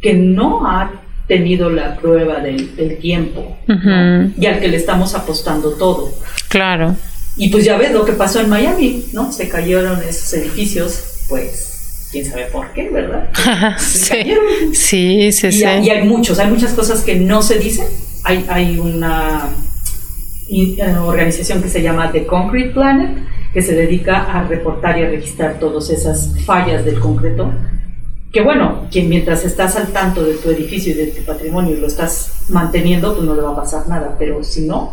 [0.00, 6.12] que no ha tenido la prueba del, tiempo y al que le estamos apostando todo.
[6.48, 6.96] Claro.
[7.36, 9.32] Y pues ya ves lo que pasó en Miami, ¿no?
[9.32, 13.28] Se cayeron esos edificios, pues quién sabe por qué, ¿verdad?
[13.78, 14.08] Se sí.
[14.10, 14.44] cayeron.
[14.72, 15.64] Sí, sí, sí.
[15.82, 17.86] Y hay muchos, hay muchas cosas que no se dicen.
[18.24, 19.48] Hay, hay una
[20.48, 23.18] eh, organización que se llama The Concrete Planet,
[23.52, 27.52] que se dedica a reportar y a registrar todas esas fallas del concreto
[28.36, 31.80] que bueno, que mientras estás al tanto de tu edificio y de tu patrimonio y
[31.80, 34.92] lo estás manteniendo, pues no le va a pasar nada, pero si no,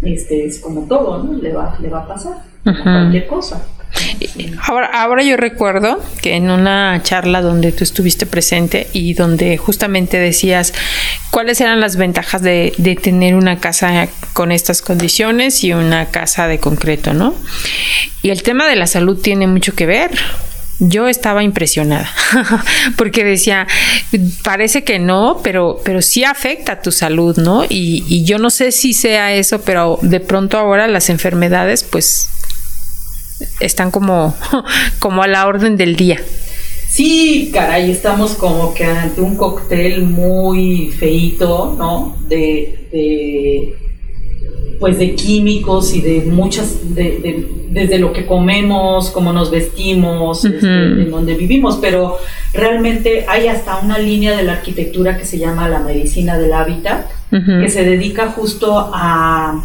[0.00, 1.34] este es como todo, ¿no?
[1.34, 3.62] Le va, le va a pasar cualquier cosa.
[4.66, 10.18] Ahora, ahora yo recuerdo que en una charla donde tú estuviste presente y donde justamente
[10.18, 10.72] decías
[11.30, 16.48] cuáles eran las ventajas de, de, tener una casa con estas condiciones y una casa
[16.48, 17.34] de concreto, ¿no?
[18.22, 20.12] Y el tema de la salud tiene mucho que ver,
[20.80, 22.10] yo estaba impresionada
[22.96, 23.66] porque decía,
[24.42, 27.64] parece que no, pero, pero sí afecta tu salud, ¿no?
[27.64, 32.28] Y, y yo no sé si sea eso, pero de pronto ahora las enfermedades pues
[33.60, 34.34] están como,
[34.98, 36.20] como a la orden del día.
[36.88, 42.16] Sí, caray, estamos como que ante un cóctel muy feito, ¿no?
[42.26, 43.89] De, de
[44.80, 50.66] pues de químicos y de muchas, de, desde lo que comemos, cómo nos vestimos, este,
[50.66, 52.16] en donde vivimos, pero
[52.54, 57.06] realmente hay hasta una línea de la arquitectura que se llama la medicina del hábitat,
[57.30, 59.62] que se dedica justo a,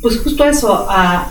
[0.00, 1.30] pues justo a eso, a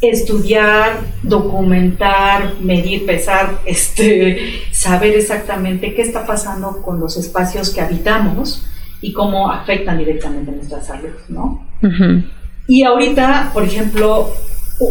[0.00, 8.66] estudiar, documentar, medir, pesar, este, saber exactamente qué está pasando con los espacios que habitamos
[9.02, 11.66] y cómo afectan directamente nuestra salud, ¿no?
[12.68, 14.32] Y ahorita, por ejemplo,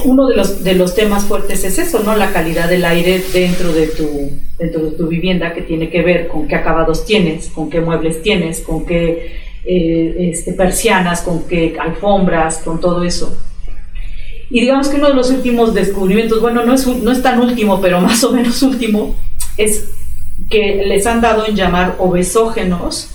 [0.06, 2.15] uno de los, de los temas fuertes es eso, ¿no?
[2.15, 6.28] La calidad del aire dentro de, tu, dentro de tu vivienda, que tiene que ver
[6.28, 11.76] con qué acabados tienes, con qué muebles tienes, con qué eh, este, persianas, con qué
[11.80, 13.38] alfombras, con todo eso.
[14.50, 17.80] Y digamos que uno de los últimos descubrimientos, bueno, no es, no es tan último,
[17.80, 19.15] pero más o menos último,
[19.56, 19.89] es
[20.50, 23.12] que les han dado en llamar obesógenos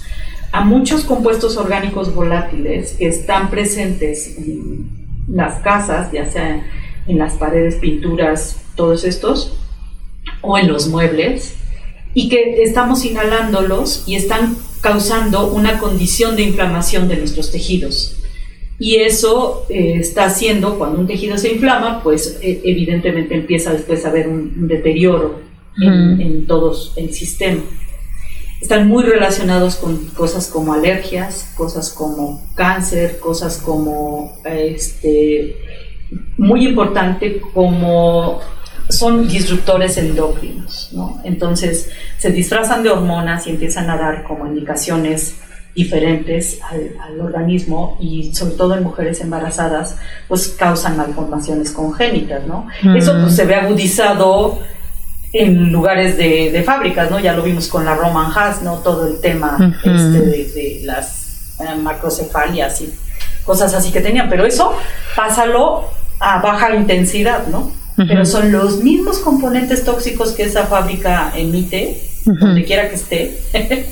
[0.57, 4.89] a muchos compuestos orgánicos volátiles que están presentes en
[5.29, 6.67] las casas, ya sea
[7.07, 9.59] en las paredes, pinturas, todos estos,
[10.41, 11.57] o en los muebles,
[12.15, 18.17] y que estamos inhalándolos y están causando una condición de inflamación de nuestros tejidos.
[18.79, 24.07] Y eso eh, está haciendo, cuando un tejido se inflama, pues e, evidentemente empieza después
[24.07, 25.39] a haber un, deterioro
[25.83, 27.61] en, en todo el sistema
[28.61, 35.57] están muy relacionados con cosas como alergias, cosas como cáncer, cosas como, este,
[36.39, 38.41] muy importante como
[38.89, 41.21] son disruptores endócrinos, ¿no?
[41.25, 45.37] Entonces se disfrazan de hormonas y empiezan a dar como indicaciones
[45.75, 52.67] diferentes al, organismo y sobre todo en mujeres embarazadas, pues causan malformaciones congénitas, ¿no?
[52.97, 54.59] Eso pues, se ve agudizado
[55.39, 57.19] en lugares de, fábricas, ¿no?
[57.21, 58.79] Ya lo vimos con la Roman Haas, ¿no?
[58.79, 62.93] Todo el tema este, de, las eh, macrocefalias y
[63.45, 64.75] cosas así que tenían, pero eso
[65.15, 65.85] pásalo
[66.19, 67.73] a baja intensidad, ¿no?
[67.97, 73.41] Pero son los mismos componentes tóxicos que esa fábrica emite, donde quiera que esté,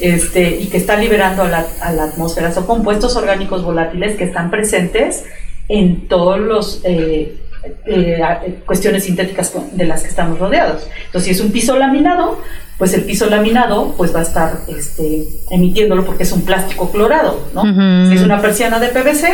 [0.00, 2.52] este, y que está liberando a la, a la, atmósfera.
[2.52, 5.24] Son compuestos orgánicos volátiles que están presentes
[5.68, 10.82] en todos los eh, eh, cuestiones sintéticas de las que estamos rodeados.
[11.06, 12.40] Entonces, si es un piso laminado,
[12.78, 17.48] pues el piso laminado pues va a estar este, emitiéndolo porque es un plástico clorado,
[17.52, 17.62] ¿no?
[18.08, 19.28] Si es una persiana de PVC,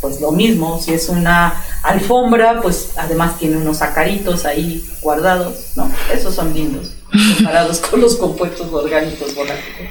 [0.00, 0.80] pues lo mismo.
[0.80, 5.90] Si es una alfombra, pues además tiene unos acaritos ahí guardados, ¿no?
[6.12, 6.92] Esos son lindos
[7.36, 9.90] comparados con los compuestos orgánicos volátiles.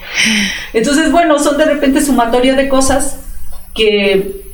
[0.74, 3.18] Entonces, bueno, son de repente sumatoria de cosas
[3.74, 4.53] que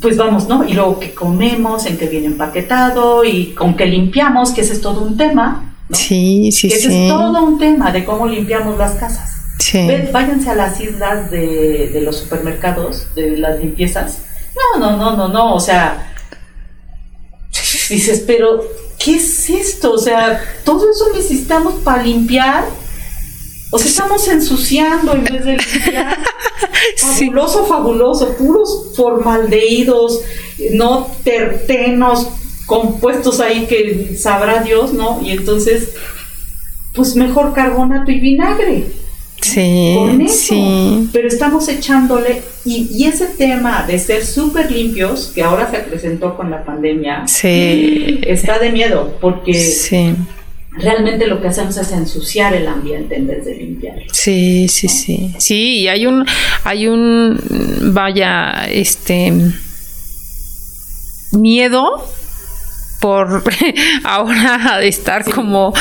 [0.00, 0.64] pues vamos, ¿no?
[0.66, 4.80] Y luego que comemos, en qué viene empaquetado y con qué limpiamos, que ese es
[4.80, 5.76] todo un tema.
[5.92, 6.76] Sí, sí, sí.
[6.76, 9.34] Ese es todo un tema de cómo limpiamos las casas.
[9.58, 9.88] Sí.
[10.12, 14.22] váyanse a las islas de, de, los supermercados, de las limpiezas.
[14.54, 15.54] No, no, no, no, no.
[15.54, 16.12] O sea,
[17.90, 18.62] dices, pero
[18.98, 19.92] ¿qué es esto?
[19.92, 22.64] O sea, todo eso necesitamos para limpiar.
[23.70, 26.18] O sea, estamos ensuciando en vez de limpiar.
[26.96, 30.22] Fabuloso, fabuloso, puros formaldehídos,
[30.72, 32.28] no tertenos,
[32.66, 35.20] compuestos ahí que sabrá Dios, ¿no?
[35.22, 35.90] Y entonces,
[36.94, 38.86] pues mejor carbonato y vinagre.
[39.40, 41.08] Sí, sí.
[41.12, 46.50] Pero estamos echándole, y, ese tema de ser súper limpios, que ahora se presentó con
[46.50, 48.20] la pandemia, sí.
[48.26, 50.14] está de miedo, porque sí.
[50.78, 53.96] Realmente lo que hacemos es ensuciar el ambiente en vez de limpiar.
[54.12, 55.34] Sí, sí, sí.
[55.38, 56.24] Sí, y hay un,
[56.64, 57.38] hay un,
[57.92, 59.32] vaya, este,
[61.32, 62.04] miedo
[63.00, 63.44] por
[64.04, 65.72] ahora estar como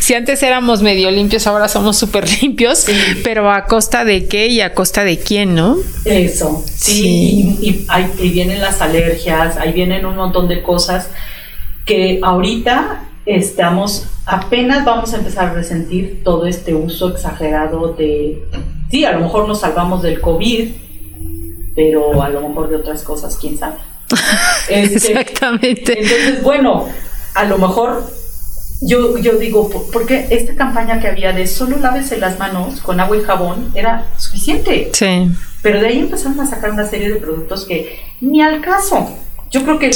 [0.00, 2.86] si antes éramos medio limpios ahora somos súper limpios
[3.24, 6.62] pero a costa de qué y a costa de quién no eso.
[6.66, 11.08] Sí, Y, ahí, vienen las alergias ahí vienen un montón de cosas
[11.84, 18.44] que ahorita estamos apenas vamos a empezar a resentir todo este uso exagerado de
[18.90, 20.70] sí a lo mejor nos salvamos del covid
[21.74, 23.76] pero a lo mejor de otras cosas quién sabe
[24.68, 26.00] este, Exactamente.
[26.00, 26.86] Entonces, bueno,
[27.34, 28.04] a lo mejor
[28.80, 33.16] yo, yo digo, porque esta campaña que había de solo lávese las manos con agua
[33.16, 34.90] y jabón era suficiente.
[34.92, 35.30] Sí.
[35.62, 39.16] Pero de ahí empezaron a sacar una serie de productos que ni al caso.
[39.54, 39.86] Yo creo que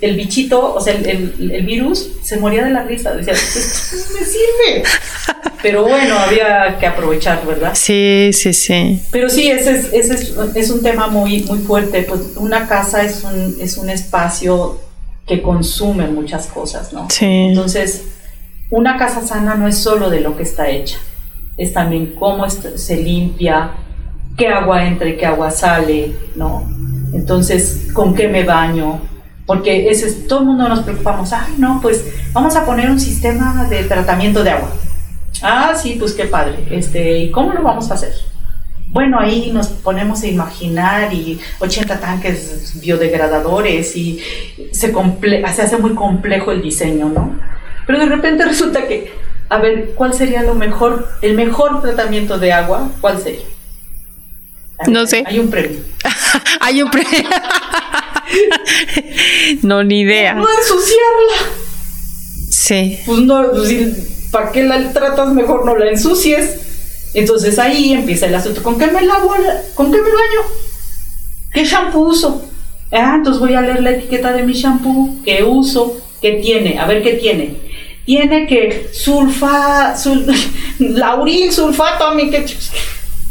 [0.00, 3.12] el, bichito, o sea, el, virus se moría de la risa.
[3.12, 4.82] Decía, pues, me sirve.
[5.62, 7.72] Pero bueno, había que aprovechar, ¿verdad?
[7.74, 9.02] Sí, sí, sí.
[9.10, 12.04] Pero sí, ese es, ese es, un tema muy, muy fuerte.
[12.04, 14.80] Pues una casa es un, es un espacio
[15.26, 17.06] que consume muchas cosas, ¿no?
[17.10, 17.26] Sí.
[17.26, 18.04] Entonces,
[18.70, 20.96] una casa sana no es solo de lo que está hecha,
[21.58, 23.72] es también cómo se limpia,
[24.38, 26.83] qué agua entra y qué agua sale, ¿no?
[27.14, 29.00] Entonces, ¿con qué me baño?
[29.46, 32.98] Porque ese es, todo el mundo nos preocupamos, ay, no, pues vamos a poner un
[32.98, 34.72] sistema de tratamiento de agua.
[35.42, 36.56] Ah, sí, pues qué padre.
[36.70, 38.12] Este, ¿y cómo lo vamos a hacer?
[38.88, 44.20] Bueno, ahí nos ponemos a imaginar y 80 tanques biodegradadores y
[44.72, 47.38] se, se hace muy complejo el diseño, ¿no?
[47.86, 49.12] Pero de repente resulta que,
[49.48, 52.90] a ver, ¿cuál sería lo mejor, el mejor tratamiento de agua?
[53.00, 53.53] ¿Cuál sería?
[54.88, 55.24] No sé.
[55.26, 55.80] Hay un premio.
[56.60, 57.28] hay un premio.
[59.62, 60.34] no, ni idea.
[60.34, 61.50] No ensuciarla.
[62.50, 62.98] Sí.
[63.06, 65.32] Pues no, pues, ¿para qué la tratas?
[65.32, 66.56] Mejor no la ensucies.
[67.14, 68.62] Entonces ahí empieza el asunto.
[68.62, 69.34] ¿Con qué me lavo?
[69.74, 70.40] ¿Con qué me baño?
[71.52, 72.44] ¿Qué shampoo uso?
[72.90, 75.22] Ah, entonces voy a leer la etiqueta de mi shampoo.
[75.24, 75.96] ¿Qué uso?
[76.20, 76.78] ¿Qué tiene?
[76.78, 77.56] A ver qué tiene.
[78.04, 80.26] Tiene que sulfa, sul,
[80.78, 82.44] lauril, sulfato, a mí que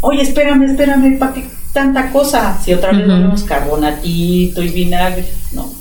[0.04, 2.60] oye, espérame, espérame, ¿para qué tanta cosa?
[2.64, 5.74] Si otra vez ponemos carbonatito y vinagre, ¿no?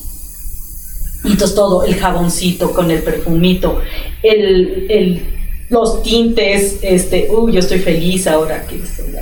[1.25, 3.81] Y entonces todo, el jaboncito con el perfumito,
[4.23, 5.23] el, el,
[5.69, 9.13] los tintes, este, uy, yo estoy feliz ahora que estoy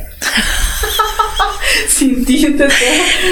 [2.27, 2.73] tintes,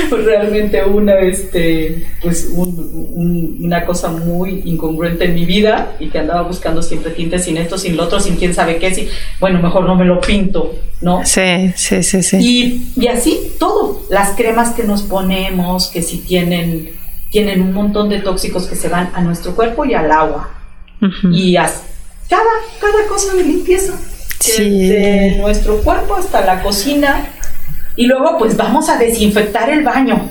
[0.08, 6.42] pues realmente una, este, pues una cosa muy incongruente en mi vida y que andaba
[6.42, 9.08] buscando siempre tintes sin esto, sin lo otro, sin quién sabe qué, si,
[9.40, 11.24] bueno, mejor no me lo pinto, ¿no?
[11.24, 12.36] Sí, sí, sí, sí.
[12.40, 16.90] Y, y así todo, las cremas que nos ponemos, que si tienen,
[17.30, 20.50] tienen un montón de tóxicos que se van a nuestro cuerpo y al agua.
[21.32, 21.54] Y
[22.28, 22.42] cada,
[22.80, 23.94] cada cosa de limpieza.
[24.46, 27.28] Desde nuestro cuerpo hasta la cocina,
[27.98, 30.20] y luego, pues vamos a desinfectar el baño.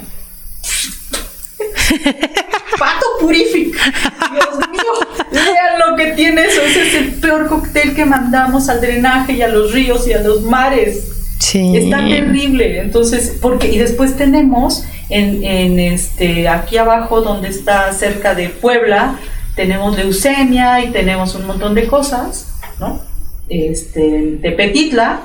[2.80, 3.74] Pato Purific.
[3.74, 4.94] Dios mío,
[5.34, 6.62] vean lo que tiene eso.
[6.62, 10.22] Ese es el peor cóctel que mandamos al drenaje y a los ríos y a
[10.22, 11.10] los mares.
[11.40, 11.76] Sí.
[11.76, 12.80] Está terrible.
[12.80, 19.20] Entonces, porque, y después tenemos en, en este, aquí abajo donde está cerca de Puebla,
[19.58, 22.48] tenemos leucemia y tenemos un montón de cosas,
[22.80, 23.02] ¿no?
[23.50, 25.20] Este, de Petitla,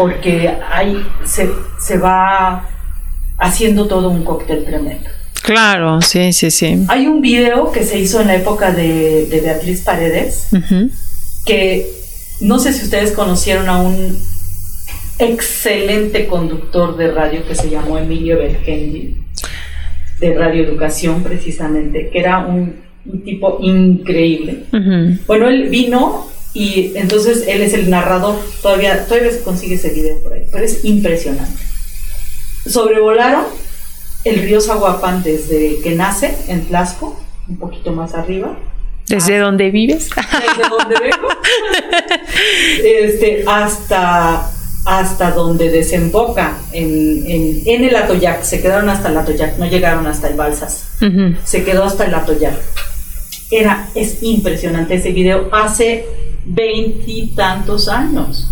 [0.00, 2.66] porque ahí se, se va
[3.36, 5.10] haciendo todo un cóctel tremendo.
[5.42, 6.86] Claro, sí, sí, sí.
[6.88, 10.48] Hay un video que se hizo en la época de, Beatriz Paredes,
[11.44, 11.86] que
[12.40, 14.18] no sé si ustedes conocieron a un
[15.18, 19.18] excelente conductor de radio que se llamó Emilio Bergendi,
[20.18, 22.88] de Radio Educación precisamente, que era un,
[23.22, 24.64] tipo increíble.
[25.26, 30.18] Bueno, él vino y entonces él es el narrador, todavía, todavía se consigue ese video
[30.18, 31.62] por ahí, pero es impresionante.
[32.66, 33.44] Sobrevolaron
[34.24, 38.58] el río Zaguapán desde que nace en Tlasco, un poquito más arriba.
[39.06, 40.10] ¿Desde dónde vives?
[40.16, 41.28] Desde donde vengo.
[42.84, 44.50] este, hasta
[44.84, 47.24] hasta donde desemboca en,
[47.66, 48.42] en, el Atoyac.
[48.42, 50.84] Se quedaron hasta el Atoyac, no llegaron hasta el Balsas.
[51.44, 52.54] Se quedó hasta el Atoyac.
[53.50, 56.06] Era, es impresionante ese video hace
[56.44, 58.48] veintitantos años.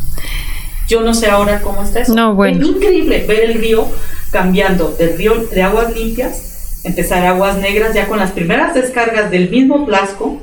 [0.89, 2.15] Yo no sé ahora cómo está eso.
[2.15, 2.63] No, bueno.
[2.63, 3.87] Es increíble ver el río
[4.31, 9.51] cambiando del río de aguas limpias, empezar aguas negras ya con las primeras descargas del
[9.51, 10.41] mismo Plasco,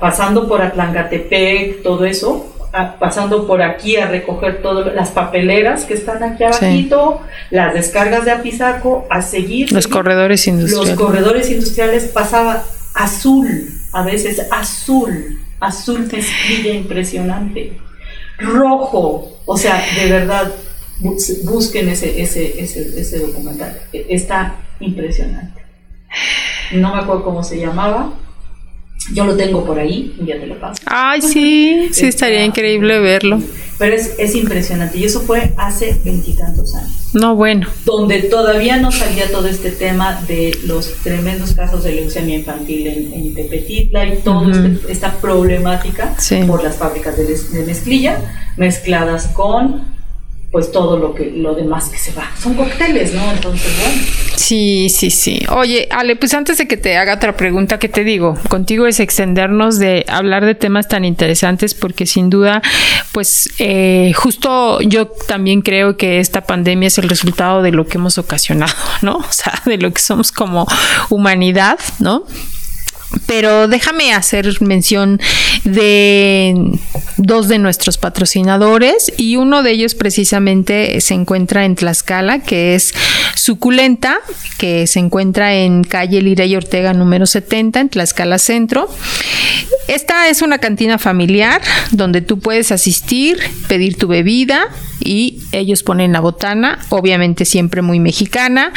[0.00, 2.52] pasando por Atlangatepec, todo eso,
[2.98, 7.20] pasando por aquí a recoger todas las papeleras que están aquí abajito,
[7.50, 9.72] las descargas de Apizaco, a seguir.
[9.72, 10.90] Los corredores industriales.
[10.90, 17.78] Los corredores industriales pasaba azul, a veces azul, azul mezclilla impresionante,
[18.38, 20.52] rojo, o sea, de verdad,
[21.44, 25.62] busquen ese, ese, ese, ese documental, e, está impresionante.
[26.72, 28.12] No me acuerdo cómo se llamaba,
[29.12, 30.82] yo lo tengo por ahí, ya te lo paso.
[30.86, 33.40] Ay, sí, sí, estaría increíble verlo.
[33.78, 37.10] Pero es, es impresionante y eso fue hace veintitantos años.
[37.12, 37.68] No, bueno.
[37.84, 43.12] Donde todavía no salía todo este tema de los tremendos casos de leucemia infantil en,
[43.12, 46.14] en Tepetitla y toda este, esta problemática
[46.46, 48.18] por las fábricas de, de mezclilla
[48.56, 49.95] mezcladas con
[50.50, 52.30] pues todo lo que lo demás que se va.
[52.40, 53.32] Son cócteles, ¿no?
[53.32, 54.02] Entonces, bueno.
[54.36, 55.44] Sí, sí, sí.
[55.50, 58.38] Oye, Ale, pues antes de que te haga otra pregunta, ¿qué te digo?
[58.48, 62.62] Contigo es extendernos de hablar de temas tan interesantes porque sin duda,
[63.12, 67.98] pues eh, justo yo también creo que esta pandemia es el resultado de lo que
[67.98, 69.16] hemos ocasionado, ¿no?
[69.26, 70.66] O sea, de lo que somos como
[71.10, 72.24] humanidad, ¿no?
[73.26, 75.20] Pero déjame hacer mención
[75.64, 76.78] de
[77.16, 82.94] dos de nuestros patrocinadores y uno de ellos precisamente se encuentra en Tlaxcala, que es
[83.34, 84.18] Suculenta,
[84.58, 88.88] que se encuentra en calle Lira y Ortega número 70 en Tlaxcala Centro.
[89.88, 93.38] Esta es una cantina familiar donde tú puedes asistir,
[93.68, 94.68] pedir tu bebida
[95.00, 98.72] y ellos ponen la botana, obviamente siempre muy mexicana.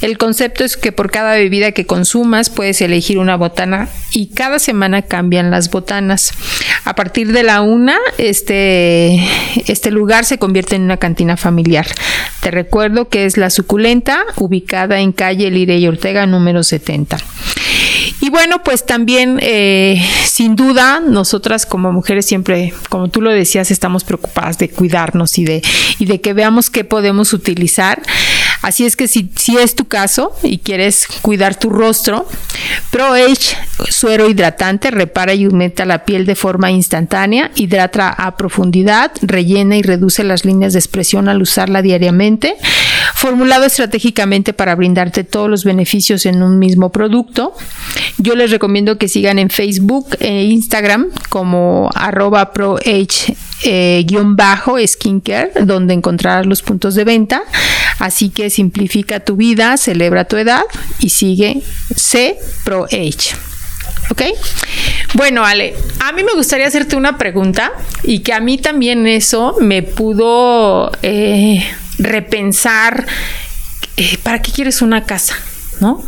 [0.00, 3.73] El concepto es que por cada bebida que consumas puedes elegir una botana
[4.12, 6.32] y cada semana cambian las botanas.
[6.84, 9.20] A partir de la una, este,
[9.66, 11.86] este lugar se convierte en una cantina familiar.
[12.40, 17.16] Te recuerdo que es la suculenta, ubicada en calle Lire y Ortega número 70.
[18.20, 23.70] Y bueno, pues también, eh, sin duda, nosotras como mujeres siempre, como tú lo decías,
[23.70, 25.62] estamos preocupadas de cuidarnos y de,
[25.98, 28.00] y de que veamos qué podemos utilizar.
[28.64, 32.26] Así es que si, si es tu caso y quieres cuidar tu rostro,
[32.90, 33.58] ProAge
[33.90, 39.82] suero hidratante repara y humecta la piel de forma instantánea, hidrata a profundidad, rellena y
[39.82, 42.56] reduce las líneas de expresión al usarla diariamente.
[43.14, 47.54] Formulado estratégicamente para brindarte todos los beneficios en un mismo producto.
[48.18, 54.76] Yo les recomiendo que sigan en Facebook e Instagram como arroba ProAge eh, guion bajo
[54.84, 57.42] skincare, donde encontrarás los puntos de venta.
[57.98, 60.62] Así que simplifica tu vida, celebra tu edad
[60.98, 61.62] y sigue
[61.96, 62.86] C Pro.
[64.10, 64.22] ¿Ok?
[65.14, 69.56] Bueno, Ale, a mí me gustaría hacerte una pregunta y que a mí también eso
[69.60, 71.64] me pudo eh,
[71.98, 73.06] repensar,
[73.96, 75.36] eh, ¿para qué quieres una casa?
[75.80, 76.04] ¿No?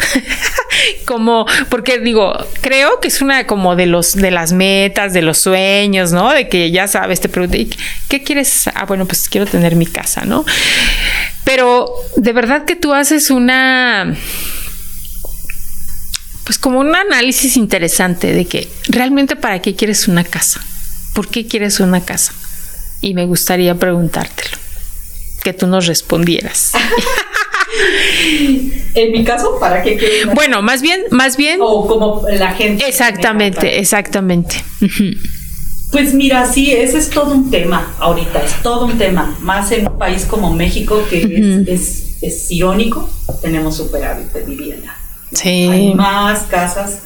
[1.04, 5.38] como, porque digo, creo que es una como de los, de las metas, de los
[5.38, 6.30] sueños, ¿no?
[6.30, 7.68] De que ya sabes, te pregunté,
[8.08, 8.68] ¿qué quieres?
[8.74, 10.44] Ah, bueno, pues quiero tener mi casa, ¿no?
[11.44, 14.14] Pero de verdad que tú haces una
[16.44, 20.60] pues como un análisis interesante de que realmente para qué quieres una casa,
[21.14, 22.32] por qué quieres una casa.
[23.00, 24.58] Y me gustaría preguntártelo,
[25.42, 26.72] que tú nos respondieras.
[28.94, 31.60] en mi caso, ¿para qué quiero Bueno, más bien, más bien.
[31.62, 32.86] O como la gente.
[32.86, 34.64] Exactamente, exactamente.
[35.90, 39.88] Pues mira, sí, ese es todo un tema ahorita, es todo un tema, más en
[39.88, 43.10] un país como México que es, irónico,
[43.42, 44.96] tenemos superávit de vivienda.
[45.32, 45.68] Sí.
[45.68, 47.00] Hay más casas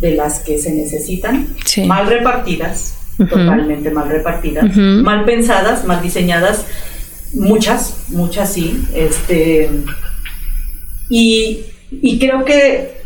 [0.00, 1.56] de las que se necesitan,
[1.86, 6.66] mal repartidas, totalmente mal repartidas, mal pensadas, mal diseñadas,
[7.34, 9.70] muchas, muchas sí, este,
[11.08, 11.64] y,
[12.18, 12.96] creo que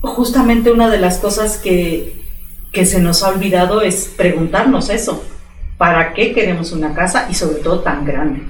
[0.00, 2.20] justamente una de las cosas que,
[2.72, 5.22] se nos ha olvidado es preguntarnos eso.
[5.76, 8.42] ¿Para qué queremos una casa y sobre todo tan grande?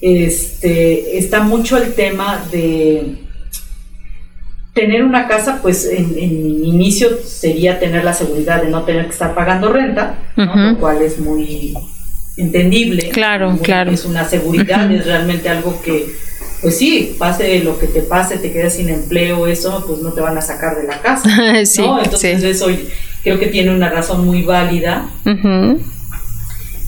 [0.00, 3.24] este, está mucho el tema de
[4.74, 9.34] tener una casa, pues en, inicio sería tener la seguridad de no tener que estar
[9.34, 11.74] pagando renta, lo cual es muy
[12.36, 13.10] entendible.
[13.10, 13.90] Claro, claro.
[13.90, 16.24] Es una seguridad, es realmente algo que
[16.64, 20.22] pues sí, pase lo que te pase, te quedas sin empleo, eso, pues no te
[20.22, 21.28] van a sacar de la casa.
[21.66, 22.68] sí, Entonces eso
[23.22, 25.10] creo que tiene una razón muy válida.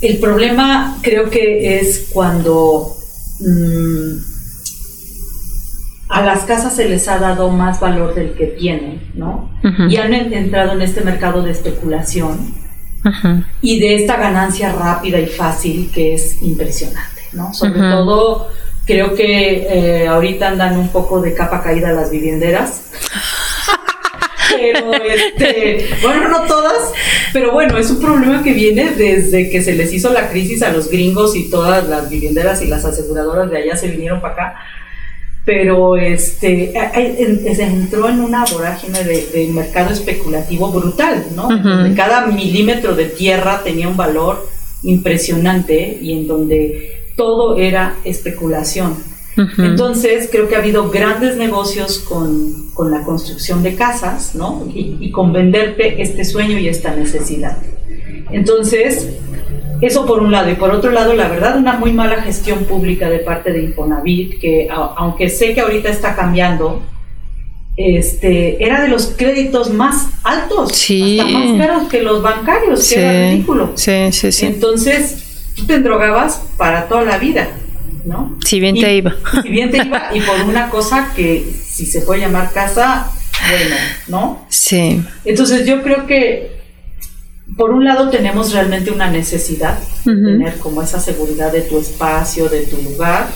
[0.01, 2.97] El problema creo que es cuando
[3.41, 4.17] mm,
[6.09, 9.51] a las casas se les ha dado más valor del que tienen, ¿no?
[9.91, 12.66] Y han entrado en este mercado de especulación
[13.63, 17.53] y de esta ganancia rápida y fácil que es impresionante, ¿no?
[17.55, 18.49] Sobre todo
[18.87, 22.91] creo que eh, ahorita andan un poco de capa caída las vivienderas.
[24.57, 26.93] pero este, bueno, no todas,
[27.33, 30.73] pero bueno, es un problema que viene desde que se les hizo la crisis a
[30.73, 34.55] los gringos y todas las vivienderas y las aseguradoras de allá se vinieron para acá.
[35.47, 36.75] Pero este
[37.55, 41.49] se entró en una vorágine de, mercado especulativo brutal, ¿no?
[41.95, 44.49] Cada milímetro de tierra tenía un valor
[44.83, 48.95] impresionante y en donde todo era especulación.
[49.59, 54.67] Entonces, creo que ha habido grandes negocios con, con la construcción de casas, ¿no?
[54.75, 57.59] Y, con venderte este sueño y esta necesidad.
[58.31, 59.09] Entonces,
[59.81, 60.51] eso por un lado.
[60.51, 64.41] Y por otro lado, la verdad, una muy mala gestión pública de parte de Infonavit,
[64.41, 66.83] que aunque sé que ahorita está cambiando,
[67.77, 71.21] este, era de los créditos más altos, sí.
[71.21, 73.73] hasta más caros que los bancarios, que era ridículo.
[73.75, 74.47] Sí, sí, sí.
[74.47, 77.49] Entonces, tú te endrogabas para toda la vida.
[78.07, 78.39] ¿no?
[78.45, 79.15] Si bien te iba.
[79.43, 83.11] Si bien te iba, y por una cosa que si se puede llamar casa,
[83.49, 83.77] bueno,
[84.09, 84.47] ¿no?
[84.49, 85.03] Sí.
[85.25, 86.56] Entonces yo creo que
[87.55, 92.49] por un lado tenemos realmente una necesidad de tener como esa seguridad de tu espacio,
[92.49, 93.29] de tu lugar,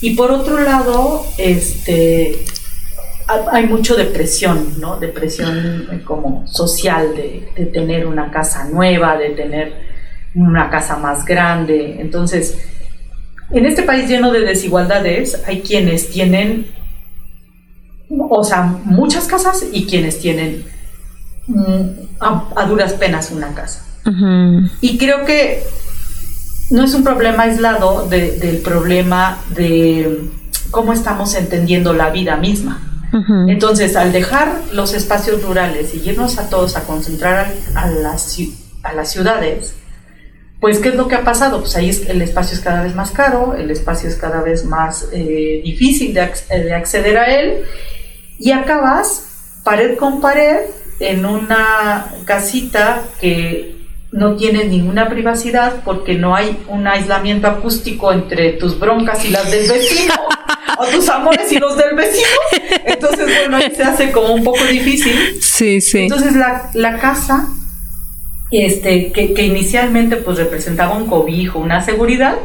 [0.00, 2.44] y por otro lado, este
[3.52, 4.98] hay mucho depresión, ¿no?
[4.98, 9.72] Depresión eh, como social de, de tener una casa nueva, de tener
[10.34, 11.96] una casa más grande.
[12.00, 12.58] Entonces,
[13.50, 16.66] en este país lleno de desigualdades hay quienes tienen,
[18.08, 20.64] o sea, muchas casas y quienes tienen
[22.30, 23.82] mm, a, duras penas una casa.
[24.80, 25.62] Y creo que
[26.70, 30.30] no es un problema aislado del problema de
[30.70, 32.88] cómo estamos entendiendo la vida misma.
[33.46, 38.38] Entonces, al dejar los espacios rurales y irnos a todos a concentrar a las,
[38.82, 39.74] a las ciudades,
[40.60, 41.60] pues, ¿qué es lo que ha pasado?
[41.60, 45.08] Pues ahí el espacio es cada vez más caro, el espacio es cada vez más
[45.12, 47.64] eh, difícil de, de, acceder a él
[48.38, 50.60] y acabas pared con pared
[51.02, 53.76] en una casita que
[54.12, 59.50] no tiene ninguna privacidad porque no hay un aislamiento acústico entre tus broncas y las
[59.50, 60.14] del vecino
[60.78, 62.28] o tus amores y los del vecino.
[62.84, 65.14] Entonces, bueno, ahí se hace como un poco difícil.
[65.40, 66.00] Sí, sí.
[66.00, 67.48] Entonces, la, la casa
[68.50, 72.36] este, que, que, inicialmente pues representaba un cobijo, una seguridad,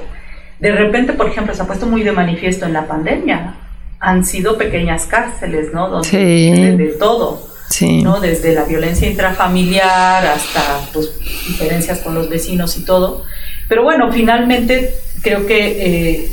[0.59, 3.55] de repente, por ejemplo, se ha puesto muy de manifiesto en la pandemia.
[3.99, 5.89] Han sido pequeñas cárceles, ¿no?
[5.89, 8.01] Donde de, todo, sí.
[8.01, 8.19] ¿no?
[8.19, 11.11] Desde la violencia intrafamiliar hasta pues
[11.47, 13.25] diferencias con los vecinos y todo.
[13.67, 16.31] Pero bueno, finalmente creo que eh,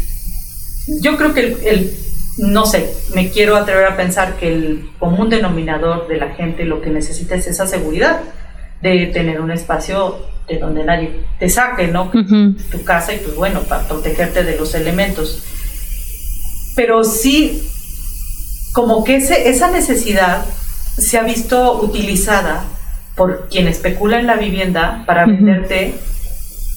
[1.00, 1.96] yo creo que el, el,
[2.38, 6.80] no sé, me quiero atrever a pensar que el común denominador de la gente lo
[6.80, 8.20] que necesita es esa seguridad
[8.82, 10.18] de tener un espacio
[10.48, 12.10] de donde nadie te saque, ¿no?
[12.10, 15.42] Tu casa y pues bueno, para protegerte de los elementos.
[16.76, 17.62] Pero sí,
[18.72, 20.44] como que ese, esa necesidad
[20.96, 22.64] se ha visto utilizada
[23.16, 25.94] por quien especula en la vivienda para venderte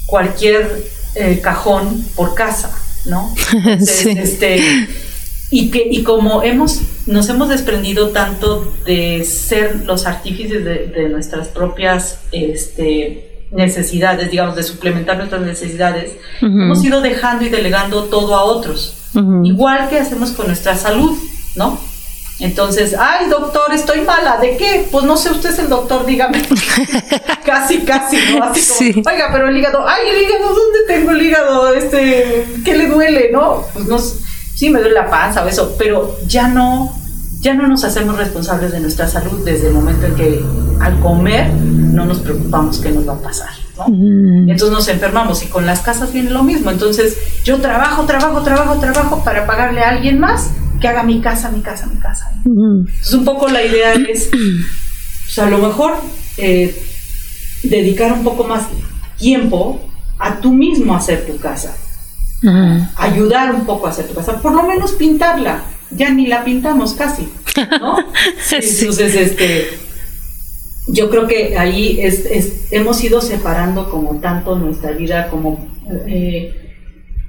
[0.06, 0.84] cualquier
[1.16, 2.72] eh, cajón por casa,
[3.06, 3.34] ¿no?
[3.68, 4.88] este,
[5.50, 11.48] y que y como hemos nos hemos desprendido tanto de ser los artífices de, nuestras
[11.48, 16.12] propias este, necesidades, digamos, de suplementar nuestras necesidades,
[16.42, 18.98] hemos ido dejando y delegando todo a otros,
[19.44, 21.18] igual que hacemos con nuestra salud,
[21.56, 21.80] ¿no?
[22.40, 24.88] Entonces, ay, doctor, estoy mala, ¿de qué?
[24.92, 26.40] Pues no sé, usted es el doctor, dígame.
[27.46, 28.44] casi, casi, ¿no?
[28.44, 31.74] Así como, oiga, pero el hígado, ay, el hígado, ¿dónde tengo el hígado?
[31.74, 33.64] Este, ¿qué le duele, no?
[33.74, 33.98] Pues no
[34.58, 36.92] sí me duele la panza o eso, pero ya no,
[37.42, 40.44] ya no nos hacemos responsables de nuestra salud desde el momento en que
[40.80, 43.50] al comer no nos preocupamos qué nos va a pasar.
[43.78, 43.86] ¿no?
[43.88, 46.72] Entonces nos enfermamos y con las casas viene lo mismo.
[46.72, 51.50] Entonces yo trabajo, trabajo, trabajo, trabajo para pagarle a alguien más que haga mi casa,
[51.50, 52.32] mi casa, mi casa.
[52.46, 55.96] Entonces un poco la idea es, o sea, a lo mejor
[56.38, 56.76] eh,
[57.64, 58.68] dedicar un poco más
[59.18, 59.82] tiempo
[60.20, 61.76] a tú mismo hacer tu casa
[62.98, 65.64] ayudar un poco a hacer tu casa, por lo menos pintarla.
[65.90, 67.30] Ya ni la pintamos casi,
[67.80, 67.98] ¿no?
[68.52, 69.70] Entonces, este,
[70.88, 72.26] yo creo que ahí es,
[72.72, 75.66] hemos ido separando como tanto nuestra vida, como
[76.08, 76.67] eh,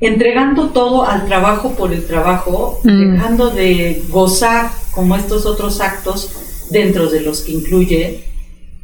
[0.00, 3.14] entregando todo al trabajo por el trabajo, mm.
[3.14, 6.30] dejando de gozar como estos otros actos
[6.70, 8.28] dentro de los que incluye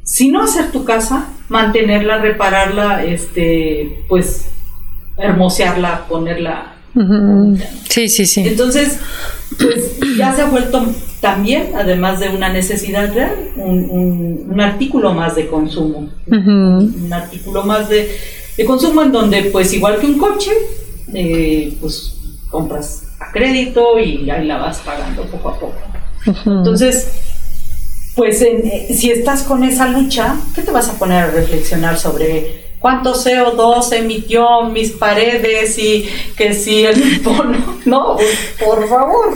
[0.05, 4.47] si no hacer tu casa, mantenerla, repararla, este, pues
[5.17, 6.75] hermosearla, ponerla.
[7.89, 8.43] Sí, sí, sí.
[8.47, 8.99] Entonces,
[9.59, 10.87] pues ya se ha vuelto
[11.21, 16.11] también, además de una necesidad real, un, artículo más de consumo.
[16.27, 18.11] Un artículo más de,
[18.67, 20.51] consumo en donde, pues igual que un coche,
[21.13, 22.17] eh, pues
[22.51, 25.75] compras a crédito y ahí la vas pagando poco a poco.
[26.47, 27.09] Entonces,
[28.15, 32.65] pues eh, si estás con esa lucha, ¿qué te vas a poner a reflexionar sobre
[32.79, 38.17] cuánto CO2 emitió mis paredes y que si el bono, no,
[38.65, 39.35] por favor.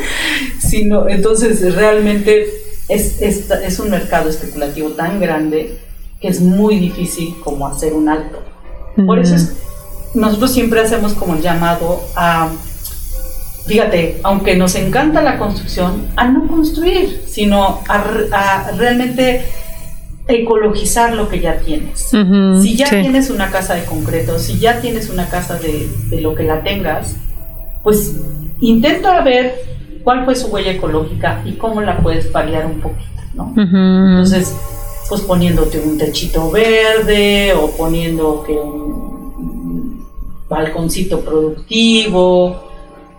[0.59, 2.47] Sino, entonces realmente
[2.89, 5.79] es, es, es un mercado especulativo tan grande
[6.21, 8.43] que es muy difícil como hacer un alto.
[9.07, 9.37] Por eso
[10.15, 12.51] nosotros siempre hacemos como el llamado a
[13.69, 19.45] fíjate, aunque nos encanta la construcción, a no construir, sino a, realmente
[20.27, 22.11] ecologizar lo que ya tienes.
[22.63, 25.89] si ya tienes una casa de concreto, si ya tienes una casa de,
[26.21, 27.17] lo que la tengas,
[27.83, 28.17] pues
[28.61, 29.55] intenta ver
[30.03, 33.53] cuál fue su huella ecológica y cómo la puedes paliar un poquito, ¿no?
[33.57, 34.55] Entonces,
[35.11, 39.08] pues poniéndote un techito verde o poniendo que un
[40.49, 42.69] balconcito productivo,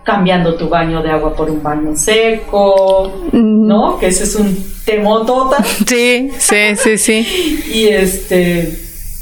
[0.02, 3.98] cambiando tu baño de agua por un baño seco, ¿no?
[3.98, 5.64] Que ese es un temotota.
[5.86, 7.64] Sí, sí, sí, sí.
[7.72, 8.78] y este,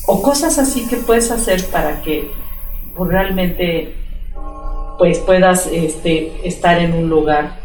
[0.06, 2.30] o cosas así que puedes hacer para que
[2.98, 3.94] realmente
[4.98, 7.60] pues puedas este, estar en un lugar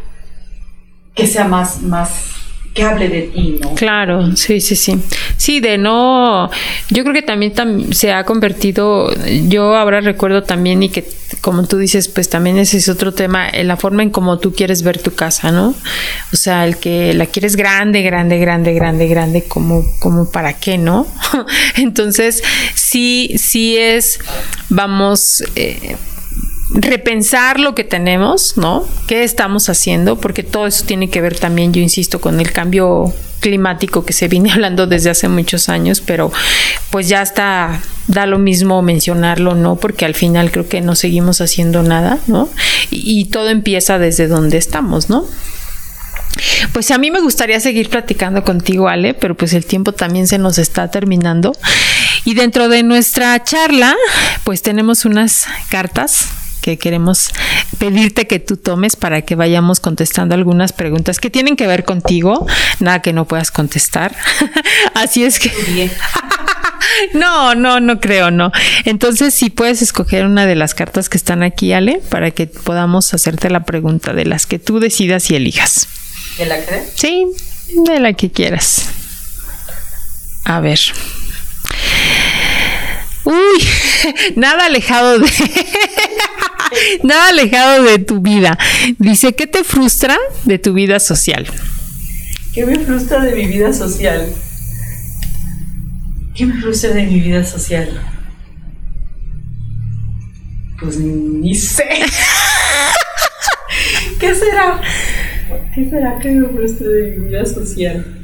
[1.16, 2.43] que sea más, más
[2.74, 3.76] que hable de ti, ¿no?
[3.76, 5.00] Claro, sí, sí, sí.
[5.38, 6.50] Sí, de no,
[6.90, 7.54] yo creo que también
[7.94, 9.14] se ha convertido,
[9.48, 11.06] yo ahora recuerdo también y que
[11.42, 14.54] como tú dices, pues también ese es otro tema, en la forma en cómo tú
[14.54, 15.76] quieres ver tu casa, ¿no?
[16.32, 20.78] O sea, el que la quieres grande, grande, grande, grande, grande, como, como para qué,
[20.78, 21.06] ¿no?
[21.76, 22.44] Entonces,
[22.76, 24.20] sí, sí es,
[24.70, 25.98] vamos, eh,
[26.74, 28.86] repensar lo que tenemos, ¿no?
[29.08, 30.18] ¿Qué estamos haciendo?
[30.18, 34.28] Porque todo eso tiene que ver también, yo insisto, con el cambio climático que se
[34.28, 36.32] viene hablando desde hace muchos años, pero
[36.90, 39.76] pues ya está, da lo mismo mencionarlo, ¿no?
[39.76, 42.50] Porque al final creo que no seguimos haciendo nada, ¿no?
[42.90, 45.26] Y, y todo empieza desde donde estamos, ¿no?
[46.72, 50.40] Pues a mí me gustaría seguir platicando contigo, Ale, pero pues el tiempo también se
[50.40, 51.54] nos está terminando.
[52.26, 53.96] Y dentro de nuestra charla,
[54.44, 56.30] pues tenemos unas cartas
[56.64, 57.30] que queremos
[57.78, 62.48] pedirte que tú tomes para que vayamos contestando algunas preguntas que tienen que ver contigo,
[62.80, 64.16] nada que no puedas contestar.
[64.96, 65.52] Así es que...
[67.14, 68.52] No, no, no creo, no.
[68.86, 73.14] Entonces, si puedes escoger una de las cartas que están aquí, Ale, para que podamos
[73.14, 75.88] hacerte la pregunta de las que tú decidas y elijas.
[76.38, 76.84] ¿De la que?
[76.96, 77.26] Sí,
[77.88, 78.90] de la que quieras.
[80.44, 80.80] A ver.
[83.24, 83.68] Uy,
[84.36, 85.26] nada alejado de
[87.04, 88.58] nada alejado de tu vida.
[88.98, 91.48] Dice, ¿qué te frustra de tu vida social?
[92.54, 94.28] ¿Qué me frustra de mi vida social?
[96.36, 98.02] ¿Qué me frustra de mi vida social?
[100.80, 101.84] Pues ni sé.
[104.20, 104.82] ¿Qué será?
[105.74, 108.24] ¿Qué será que me frustra de mi vida social?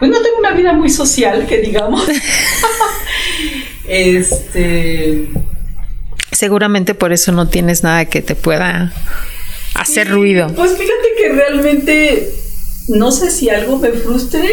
[0.00, 2.08] pues no tengo una vida muy social, que digamos.
[3.88, 5.28] este.
[6.40, 8.94] Seguramente por eso no tienes nada que te pueda
[9.74, 10.50] hacer ruido.
[10.56, 12.30] Pues fíjate que realmente
[12.88, 14.48] no sé si algo me frustre.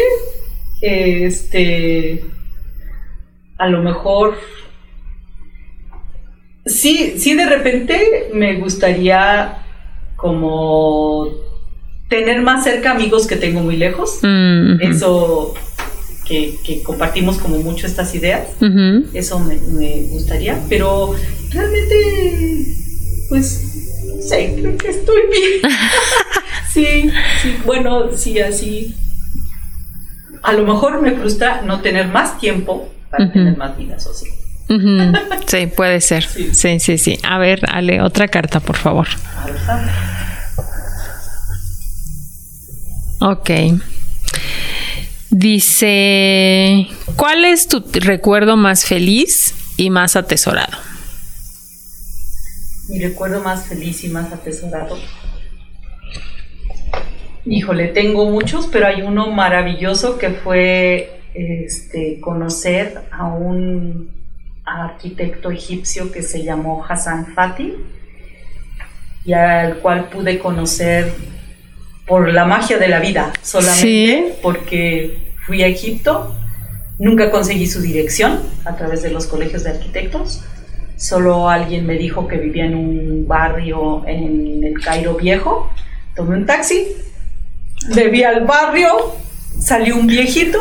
[0.82, 2.26] Este.
[3.56, 4.36] A lo mejor.
[6.66, 9.56] Sí, sí, de repente me gustaría
[10.16, 11.26] como
[12.10, 14.18] tener más cerca amigos que tengo muy lejos.
[14.20, 15.54] Mm, eso
[16.28, 18.48] que, compartimos como mucho estas ideas.
[19.14, 19.56] Eso me,
[20.10, 20.60] gustaría.
[20.68, 21.14] Pero
[21.50, 22.74] realmente,
[23.28, 23.46] pues,
[24.28, 25.72] sé, creo que estoy bien.
[26.72, 27.10] sí,
[27.42, 28.94] sí, bueno, sí, así.
[30.42, 34.32] A lo mejor me frustra no tener más tiempo para tener más vida social.
[35.46, 36.24] Sí, puede ser.
[36.24, 36.78] Sí.
[36.78, 39.08] sí, sí, A ver, Ale, otra carta, por favor.
[43.20, 43.50] Ok.
[45.30, 50.78] Dice, ¿cuál es tu recuerdo más feliz y más atesorado?
[52.88, 54.96] Mi recuerdo más feliz y más atesorado.
[57.44, 64.10] Híjole, tengo muchos, pero hay uno maravilloso que fue este, conocer a un
[64.64, 67.74] arquitecto egipcio que se llamó Hassan Fatih
[69.26, 71.12] y al cual pude conocer
[72.08, 76.34] por la magia de la vida, solamente porque fui a Egipto,
[76.98, 80.42] nunca conseguí su dirección a través de los colegios de arquitectos,
[80.96, 85.70] solo alguien me dijo que vivía en un barrio en el Cairo Viejo,
[86.16, 86.88] tomé un taxi,
[87.94, 89.14] me vi al barrio,
[89.60, 90.58] salió un viejito,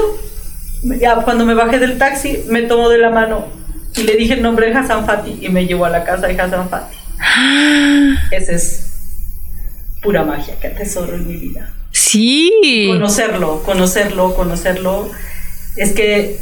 [0.99, 3.47] ya cuando me bajé del taxi me tomó de la mano
[3.95, 6.39] y le dije el nombre de Hassan Fati y me llevó a la casa de
[6.39, 6.97] Hassan Fati.
[8.31, 8.86] Ese es
[10.07, 11.69] pura magia que atesoro en mi vida.
[11.91, 12.87] Sí.
[12.93, 15.11] Conocerlo, conocerlo, conocerlo.
[15.75, 16.39] Es que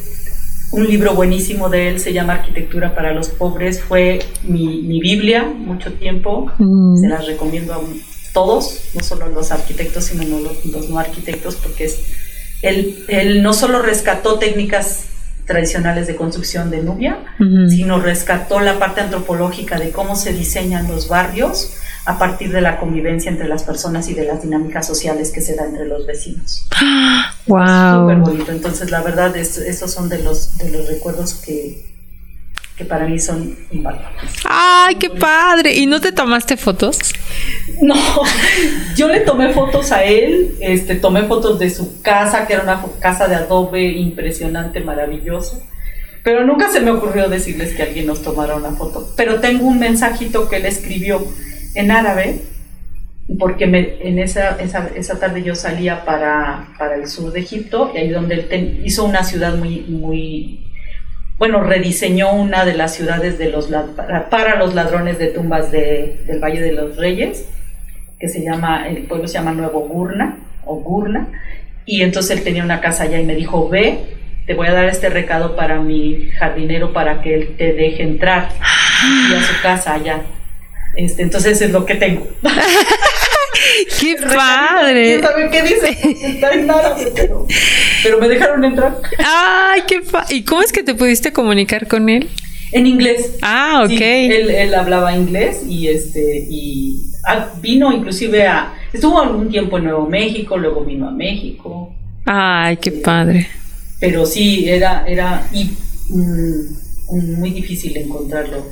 [0.70, 3.82] un libro buenísimo de él se llama Arquitectura para los Pobres.
[3.82, 6.52] Fue mi, Biblia mucho tiempo.
[6.60, 6.98] Mm.
[6.98, 7.82] Se las recomiendo a
[8.34, 12.02] todos, no solo a los arquitectos, sino a los, no arquitectos, porque es,
[12.62, 15.06] él, él no solo rescató técnicas
[15.48, 17.18] tradicionales de construcción de Nubia,
[17.70, 22.78] sino rescató la parte antropológica de cómo se diseñan los barrios a partir de la
[22.78, 26.68] convivencia entre las personas y de las dinámicas sociales que se dan entre los vecinos.
[27.48, 28.02] ¡Wow!
[28.02, 28.52] Súper bonito.
[28.52, 31.84] Entonces, la verdad, es, esos son de los, de los recuerdos que,
[32.78, 34.32] que para mí son invaluables.
[34.48, 35.74] ¡Ay, qué padre!
[35.76, 37.00] ¿Y no te tomaste fotos?
[37.82, 37.96] No,
[38.96, 42.82] yo le tomé fotos a él, este, tomé fotos de su casa, que era una
[43.00, 45.58] casa de adobe impresionante, maravillosa.
[46.24, 49.14] Pero nunca se me ocurrió decirles que alguien nos tomara una foto.
[49.18, 51.26] Pero tengo un mensajito que él escribió
[51.76, 52.42] en árabe,
[53.40, 57.98] porque me, en esa, esa, tarde yo salía para, para, el sur de Egipto, y
[57.98, 60.68] ahí donde él hizo una ciudad muy, muy,
[61.38, 63.70] bueno, rediseñó una de las ciudades de los,
[64.30, 67.48] para, los ladrones de tumbas de, del Valle de los Reyes,
[68.20, 71.28] que se llama, el pueblo se llama Nuevo Gurna, o Gurna,
[71.86, 74.00] y entonces él tenía una casa allá y me dijo, ve,
[74.46, 78.50] te voy a dar este recado para mi jardinero para que él te deje entrar
[79.30, 80.22] y a su casa allá.
[80.96, 82.28] Este, entonces es lo que tengo.
[84.00, 85.22] ¡Qué padre!
[85.22, 85.98] ¿Saben qué dice?
[86.28, 87.48] Está en nada, pero,
[88.04, 88.98] pero, me dejaron entrar.
[89.20, 90.36] ¡Ay, qué padre!
[90.36, 92.30] ¿Y cómo es que te pudiste comunicar con él?
[92.72, 93.38] En inglés.
[93.42, 93.92] Ah, ok.
[93.92, 99.86] él, él, hablaba inglés y este y ah, vino inclusive a estuvo algún tiempo en
[99.86, 101.94] Nuevo México, luego vino a México.
[102.26, 103.48] Ay, qué padre.
[104.00, 105.72] Pero sí era era y,
[106.10, 108.66] mm, muy difícil encontrarlo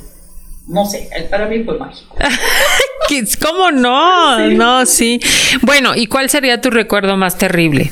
[0.66, 2.16] no sé, para mí fue mágico.
[3.42, 4.50] ¿Cómo no?
[4.50, 5.20] No, sí.
[5.62, 7.90] Bueno, ¿y cuál sería tu recuerdo más terrible?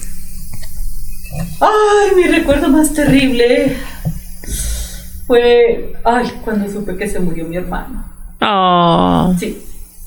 [1.61, 3.77] Ay, mi recuerdo más terrible
[5.27, 8.05] fue, ay, cuando supe que se murió mi hermano.
[8.41, 9.35] Oh.
[9.39, 9.63] Sí.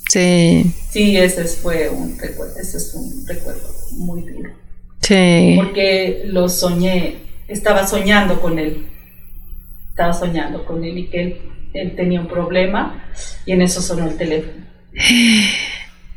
[0.09, 0.73] Sí.
[0.89, 4.49] Sí, ese fue un recuerdo, ese es un recuerdo muy duro.
[5.01, 5.53] Sí.
[5.55, 8.87] Porque lo soñé, estaba soñando con él.
[9.89, 13.03] Estaba soñando con él y que él él tenía un problema
[13.45, 14.65] y en eso sonó el teléfono.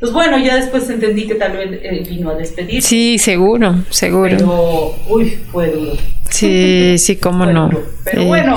[0.01, 2.81] Pues bueno, ya después entendí que tal vez él vino a despedir.
[2.83, 4.37] Sí, seguro, seguro.
[4.37, 5.97] Pero, uy, fue duro.
[6.31, 7.69] Sí, sí, cómo no.
[8.05, 8.57] Pero bueno,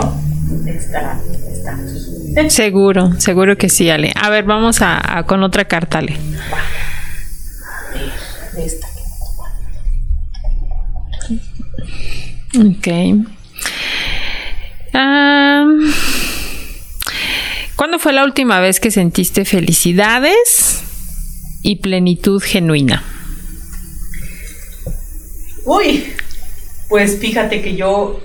[0.67, 1.19] está,
[1.51, 2.49] está.
[2.49, 4.13] Seguro, seguro que sí, Ale.
[4.15, 6.15] A ver, vamos a, con otra carta, Ale.
[8.57, 8.87] Esta.
[12.59, 12.87] Ok.
[14.93, 15.91] Um,
[17.81, 20.83] ¿Cuándo fue la última vez que sentiste felicidades
[21.63, 23.03] y plenitud genuina?
[25.65, 26.13] Uy,
[26.89, 28.21] pues fíjate que yo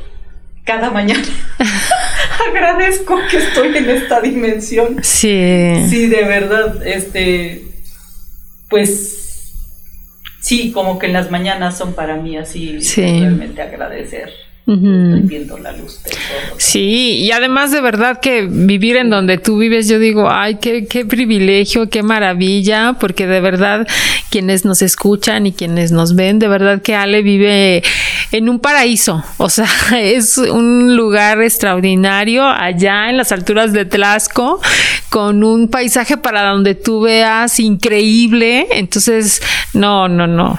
[0.65, 1.25] cada mañana
[2.51, 5.03] agradezco que estoy en esta dimensión.
[5.03, 5.87] Sí.
[5.89, 7.65] Sí, de verdad, este,
[8.69, 9.55] pues
[10.43, 16.01] sí, como que en las mañanas son para mí así realmente agradecer viendo la luz
[16.59, 20.87] Sí, y además de verdad que vivir en donde tú vives, yo digo, ay, qué,
[20.87, 23.87] qué privilegio, qué maravilla, porque de verdad
[24.31, 27.83] quienes nos escuchan y quienes nos ven, de verdad que Ale vive
[28.33, 29.69] en un paraíso, o sea,
[30.01, 34.61] es un lugar extraordinario allá en las alturas de Tlaxco,
[35.11, 39.41] con un paisaje para donde tú veas increíble, entonces,
[39.75, 40.59] no, no, no,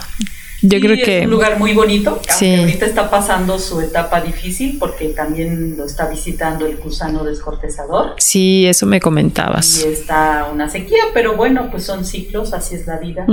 [0.68, 2.20] yo creo que es un lugar muy bonito.
[2.30, 2.56] Sí.
[2.56, 8.16] Ahorita está pasando su etapa difícil porque también lo está visitando el gusano descortezador.
[8.18, 9.84] Sí, eso me comentabas.
[9.84, 13.26] Y está una sequía, pero bueno, pues son ciclos, así es la vida.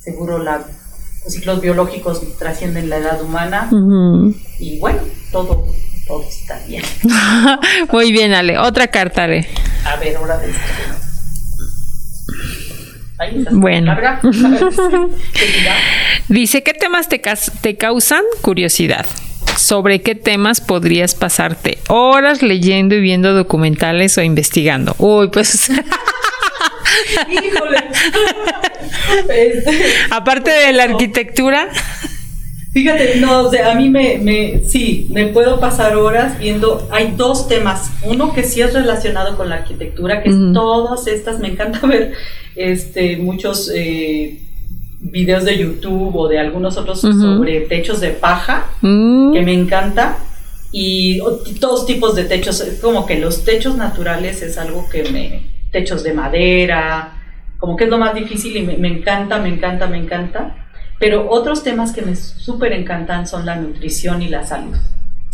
[0.00, 0.64] seguro la,
[1.24, 3.68] los ciclos biológicos trascienden la edad humana.
[4.58, 5.00] Y bueno,
[5.30, 5.66] todo,
[6.06, 6.82] todo está bien.
[7.92, 8.58] muy bien, Ale.
[8.58, 9.46] Otra carta, Ale.
[9.84, 10.52] A ver, ahora de
[13.50, 13.96] Bueno.
[16.28, 17.22] Dice, ¿qué temas te,
[17.60, 19.06] te causan curiosidad?
[19.56, 24.94] ¿Sobre qué temas podrías pasarte horas leyendo y viendo documentales o investigando?
[24.98, 25.70] Uy, pues...
[27.30, 27.78] Híjole.
[29.28, 31.68] Este, Aparte de la arquitectura.
[32.72, 37.12] Fíjate, no, o sea, a mí me, me, sí, me puedo pasar horas viendo, hay
[37.18, 41.48] dos temas, uno que sí es relacionado con la arquitectura, que es todas estas, me
[41.48, 42.12] encanta ver
[42.56, 44.40] este, muchos eh,
[45.00, 49.34] videos de YouTube o de algunos otros sobre techos de paja, mm.
[49.34, 50.16] que me encanta,
[50.72, 51.20] y
[51.60, 55.42] todos tipos de techos, como que los techos naturales es algo que me,
[55.72, 57.18] techos de madera,
[57.58, 60.61] como que es lo más difícil y me, me encanta, me encanta, me encanta
[61.02, 64.76] pero otros temas que me súper encantan son la nutrición y la salud.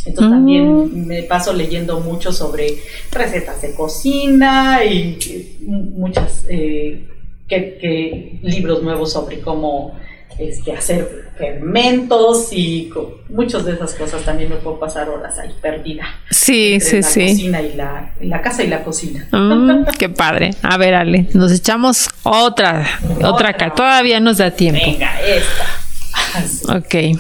[0.07, 2.79] Entonces también me paso leyendo mucho sobre
[3.13, 7.07] recetas de cocina y muchas eh,
[7.47, 10.01] que, libros nuevos sobre cómo
[10.39, 12.91] este, hacer fermentos y
[13.29, 16.05] muchas de esas cosas también me puedo pasar horas ahí perdida.
[16.31, 17.21] Sí, sí, sí.
[17.21, 19.27] La cocina y la, la, casa y la cocina.
[19.33, 20.51] Mm, qué padre.
[20.63, 22.87] A ver, Ale, nos echamos otra,
[23.23, 23.75] otra, acá.
[23.75, 24.81] Todavía nos da tiempo.
[24.85, 26.77] Venga, esta.
[26.77, 27.19] Ok.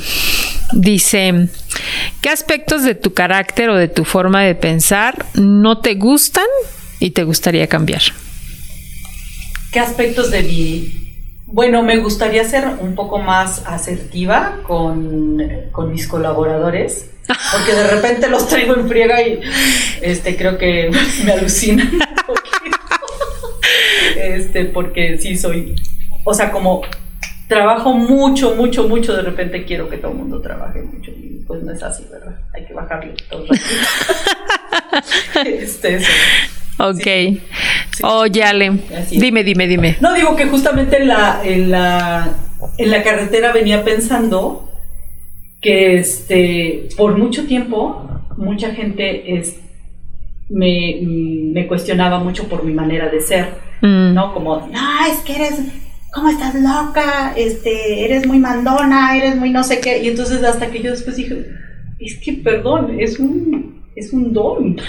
[0.72, 1.48] Dice,
[2.20, 6.46] ¿qué aspectos de tu carácter o de tu forma de pensar no te gustan
[7.00, 8.02] y te gustaría cambiar?
[9.72, 11.07] ¿Qué aspectos de mi
[11.50, 15.36] bueno, me gustaría ser un poco más asertiva con,
[15.90, 17.10] mis colaboradores,
[17.52, 19.40] porque de repente los traigo en friega y
[20.02, 20.90] este creo que
[21.24, 22.78] me alucinan un poquito.
[24.16, 25.74] Este, porque sí soy,
[26.24, 26.82] o sea, como
[27.48, 31.62] trabajo mucho, mucho, mucho, de repente quiero que todo el mundo trabaje mucho y pues
[31.62, 32.36] no es así, ¿verdad?
[32.52, 33.46] Hay que bajarle todo.
[35.46, 36.10] este, eso.
[36.78, 37.06] Ok.
[38.04, 38.78] Oye, Ale,
[39.10, 39.96] dime, dime, dime.
[40.00, 42.36] No, digo que justamente en la, en la,
[42.78, 44.70] en la carretera venía pensando
[45.60, 49.56] que este, por mucho tiempo mucha gente es,
[50.48, 53.48] me, me cuestionaba mucho por mi manera de ser,
[53.82, 54.14] mm.
[54.14, 54.32] ¿no?
[54.32, 55.60] Como, no, es que eres,
[56.12, 57.34] ¿cómo estás loca?
[57.36, 60.02] Este, eres muy mandona, eres muy no sé qué.
[60.04, 61.44] Y entonces hasta que yo después dije,
[61.98, 64.76] es que, perdón, es un, es un don.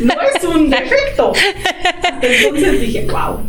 [0.00, 1.32] no es un defecto.
[2.20, 3.40] Entonces dije, wow.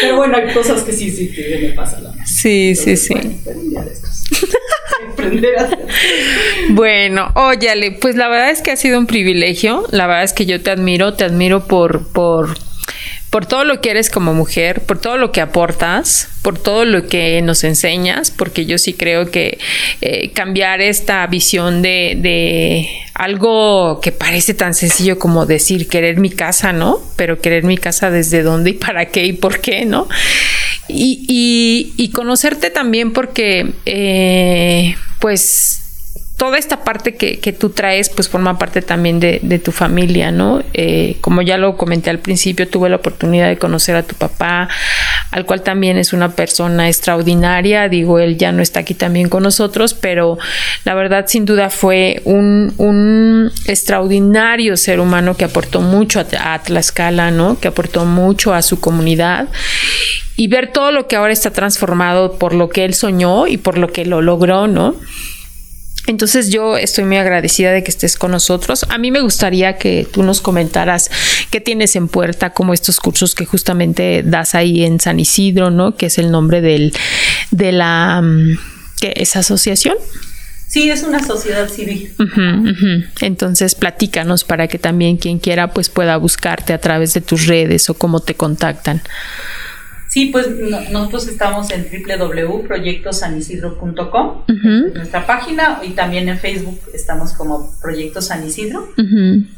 [0.00, 3.14] Pero bueno, hay cosas que sí, sí, que me pasa la Sí, sí, sí.
[6.70, 9.86] Bueno, óyale, pues la verdad es que ha sido un privilegio.
[9.90, 12.56] La verdad es que yo te admiro, te admiro por, por
[13.34, 17.08] por todo lo que eres como mujer, por todo lo que aportas, por todo lo
[17.08, 19.58] que nos enseñas, porque yo sí creo que
[20.00, 26.30] eh, cambiar esta visión de, de, algo que parece tan sencillo como decir querer mi
[26.30, 27.00] casa, ¿no?
[27.16, 30.06] Pero querer mi casa desde dónde y para qué y por qué, ¿no?
[30.86, 35.83] Y, y, conocerte también porque, eh, pues,
[36.36, 40.32] toda esta parte que, que, tú traes, pues forma parte también de, de tu familia,
[40.32, 40.62] ¿no?
[40.72, 44.68] Eh, como ya lo comenté al principio, tuve la oportunidad de conocer a tu papá,
[45.30, 47.88] al cual también es una persona extraordinaria.
[47.88, 50.36] Digo, él ya no está aquí también con nosotros, pero
[50.84, 56.58] la verdad, sin duda, fue un, un extraordinario ser humano que aportó mucho a, a
[56.62, 57.60] Tlaxcala, ¿no?
[57.60, 59.48] Que aportó mucho a su comunidad
[60.36, 63.78] y ver todo lo que ahora está transformado por lo que él soñó y por
[63.78, 64.96] lo que lo logró, ¿no?
[66.06, 68.84] Entonces yo estoy muy agradecida de que estés con nosotros.
[68.90, 71.10] A mí me gustaría que tú nos comentaras
[71.50, 75.96] qué tienes en puerta, como estos cursos que justamente das ahí en San Isidro, ¿no?
[75.96, 76.92] Que es el nombre del,
[77.50, 78.58] de la mm,
[79.00, 79.96] ¿qué es asociación.
[80.66, 82.12] Sí, es una sociedad civil.
[83.20, 87.88] Entonces, platícanos para que también quien quiera pues pueda buscarte a través de tus redes
[87.90, 89.00] o cómo te contactan.
[90.14, 90.46] Sí, pues
[90.92, 94.44] nosotros estamos en www.proyectosanisidro.com,
[94.94, 98.92] nuestra página, y también en Facebook estamos como Proyectos San Isidro.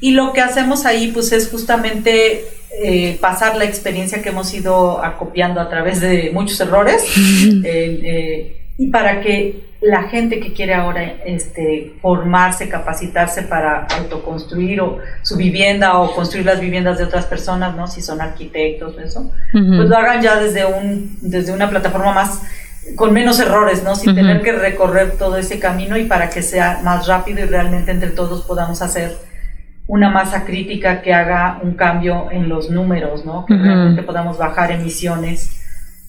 [0.00, 2.46] Y lo que hacemos ahí, pues es justamente
[2.82, 7.04] eh, pasar la experiencia que hemos ido acopiando a través de muchos errores,
[7.62, 14.99] eh, y para que la gente que quiere ahora este, formarse, capacitarse para autoconstruir o
[15.22, 17.87] su vivienda o construir las viviendas de otras personas, ¿no?
[17.87, 22.43] Si son arquitectos, eso, pues lo hagan ya desde un desde una plataforma más
[22.97, 23.97] con menos errores, ¿no?
[23.97, 27.91] Sin tener que recorrer todo ese camino y para que sea más rápido y realmente
[27.91, 29.16] entre todos podamos hacer
[29.89, 33.47] una masa crítica que haga un cambio en los números, ¿no?
[33.47, 35.62] Que realmente podamos bajar emisiones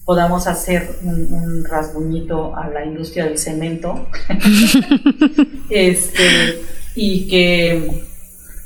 [0.08, 4.08] podamos hacer un, rasguñito a la industria del cemento
[5.68, 6.62] este,
[6.94, 8.06] y que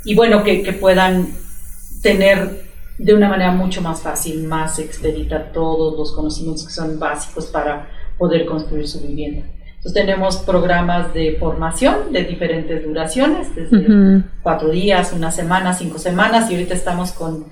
[0.05, 1.31] y bueno que, puedan
[2.01, 2.63] tener
[2.97, 7.89] de una manera mucho más fácil, más expedita todos los conocimientos que son básicos para
[8.19, 9.45] poder construir su vivienda.
[9.67, 16.49] Entonces tenemos programas de formación de diferentes duraciones, desde cuatro días, una semana, cinco semanas,
[16.53, 17.47] y ahorita estamos con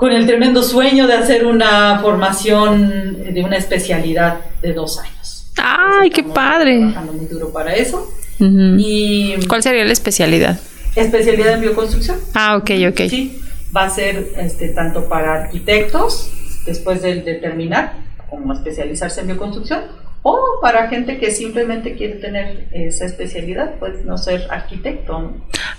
[0.00, 5.52] con el tremendo sueño de hacer una formación de una especialidad de dos años.
[5.58, 6.78] ¡Ay, qué padre!
[6.78, 8.10] Trabajando muy duro para eso.
[8.38, 10.58] y, ¿Cuál sería la especialidad?
[10.96, 12.16] Especialidad en bioconstrucción.
[12.32, 13.10] Ah, ok, ok.
[13.10, 13.42] Sí,
[13.76, 16.30] va a ser este, tanto para arquitectos,
[16.64, 17.92] después de, de terminar,
[18.30, 19.82] como especializarse en bioconstrucción,
[20.22, 25.32] o para gente que simplemente quiere tener esa especialidad, pues no ser arquitecto.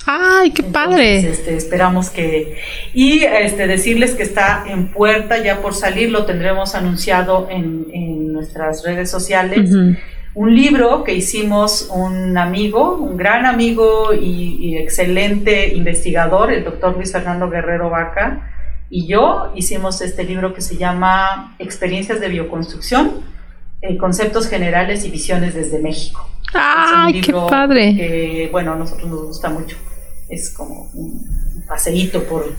[0.05, 1.19] ¡Ay, qué padre!
[1.19, 2.57] Este, esperamos que...
[2.93, 8.33] Y este, decirles que está en puerta ya por salir, lo tendremos anunciado en, en
[8.33, 9.69] nuestras redes sociales.
[10.33, 16.95] Un libro que hicimos un amigo, un gran amigo y, y excelente investigador, el doctor
[16.95, 18.49] Luis Fernando Guerrero Vaca,
[18.89, 23.21] y yo hicimos este libro que se llama Experiencias de Bioconstrucción
[23.81, 26.27] eh, conceptos generales y visiones desde México.
[26.53, 27.95] ¡Ay, qué padre!
[27.95, 29.77] Que, bueno, a nosotros nos gusta mucho.
[30.29, 32.53] Es como un paseíto por,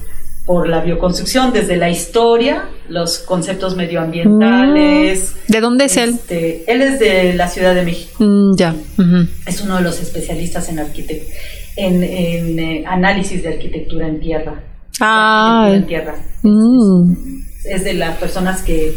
[0.45, 5.35] por la bioconstrucción, desde la historia, los conceptos medioambientales.
[5.35, 5.53] Mm.
[5.53, 6.11] ¿De dónde es él?
[6.11, 8.15] Este, él es de la Ciudad de México.
[8.19, 8.75] Mm, ya.
[9.47, 14.61] Es uno de los especialistas en, en, en eh, análisis de arquitectura en tierra.
[15.01, 15.71] Ah.
[15.73, 16.17] En tierra.
[16.43, 17.15] Mm.
[17.65, 18.93] Es de las personas que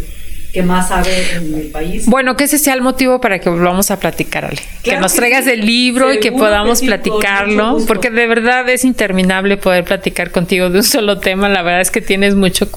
[0.55, 2.05] que más sabe en el país.
[2.05, 4.61] Bueno, que ese sea el motivo para que volvamos a platicar, Ale.
[4.83, 9.83] que nos traigas el libro y que podamos platicarlo, porque de verdad es interminable poder
[9.83, 11.49] platicar contigo de un solo tema.
[11.49, 12.69] La verdad es que tienes mucho,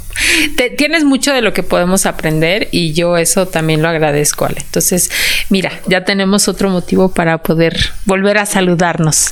[0.77, 4.59] tienes mucho de lo que podemos aprender y yo eso también lo agradezco, Ale.
[4.59, 5.13] Entonces,
[5.49, 9.31] mira, ya tenemos otro motivo para poder volver a saludarnos.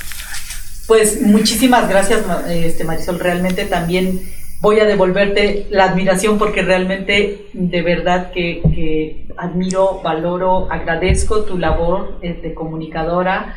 [0.85, 3.19] Pues muchísimas gracias, este Marisol.
[3.19, 4.21] Realmente también
[4.61, 12.19] voy a devolverte la admiración porque realmente de verdad que, admiro, valoro, agradezco tu labor
[12.21, 13.55] de comunicadora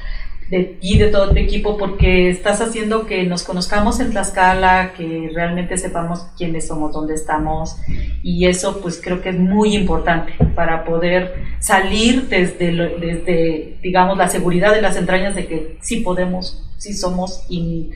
[0.51, 5.30] de ti, de todo tu equipo, porque estás haciendo que nos conozcamos en Tlaxcala, que
[5.32, 7.76] realmente sepamos quiénes somos, dónde estamos,
[8.24, 14.28] y eso pues creo que es muy importante para poder salir desde, desde digamos, la
[14.28, 17.90] seguridad de las entrañas de que sí podemos, sí somos, y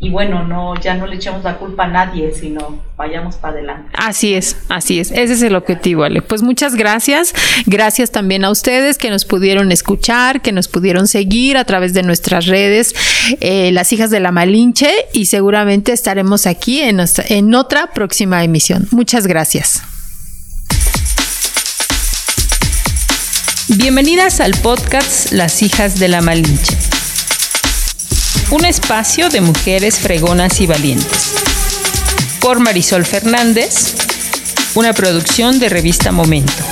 [0.00, 3.90] y bueno, no, ya no le echamos la culpa a nadie, sino vayamos para adelante.
[3.94, 6.20] Así es, así es, ese es el objetivo, Ale.
[6.20, 7.32] Pues muchas gracias,
[7.66, 12.02] gracias también a ustedes que nos pudieron escuchar, que nos pudieron seguir a través de
[12.02, 12.94] nuestras redes,
[13.40, 18.88] eh, las hijas de la Malinche, y seguramente estaremos aquí en, en otra próxima emisión.
[18.90, 19.82] Muchas gracias.
[23.68, 26.93] Bienvenidas al podcast Las hijas de la Malinche
[28.54, 31.34] un espacio de mujeres fregonas y valientes.
[32.40, 33.96] Por Marisol Fernández,
[34.76, 36.62] una producción de revista Momento.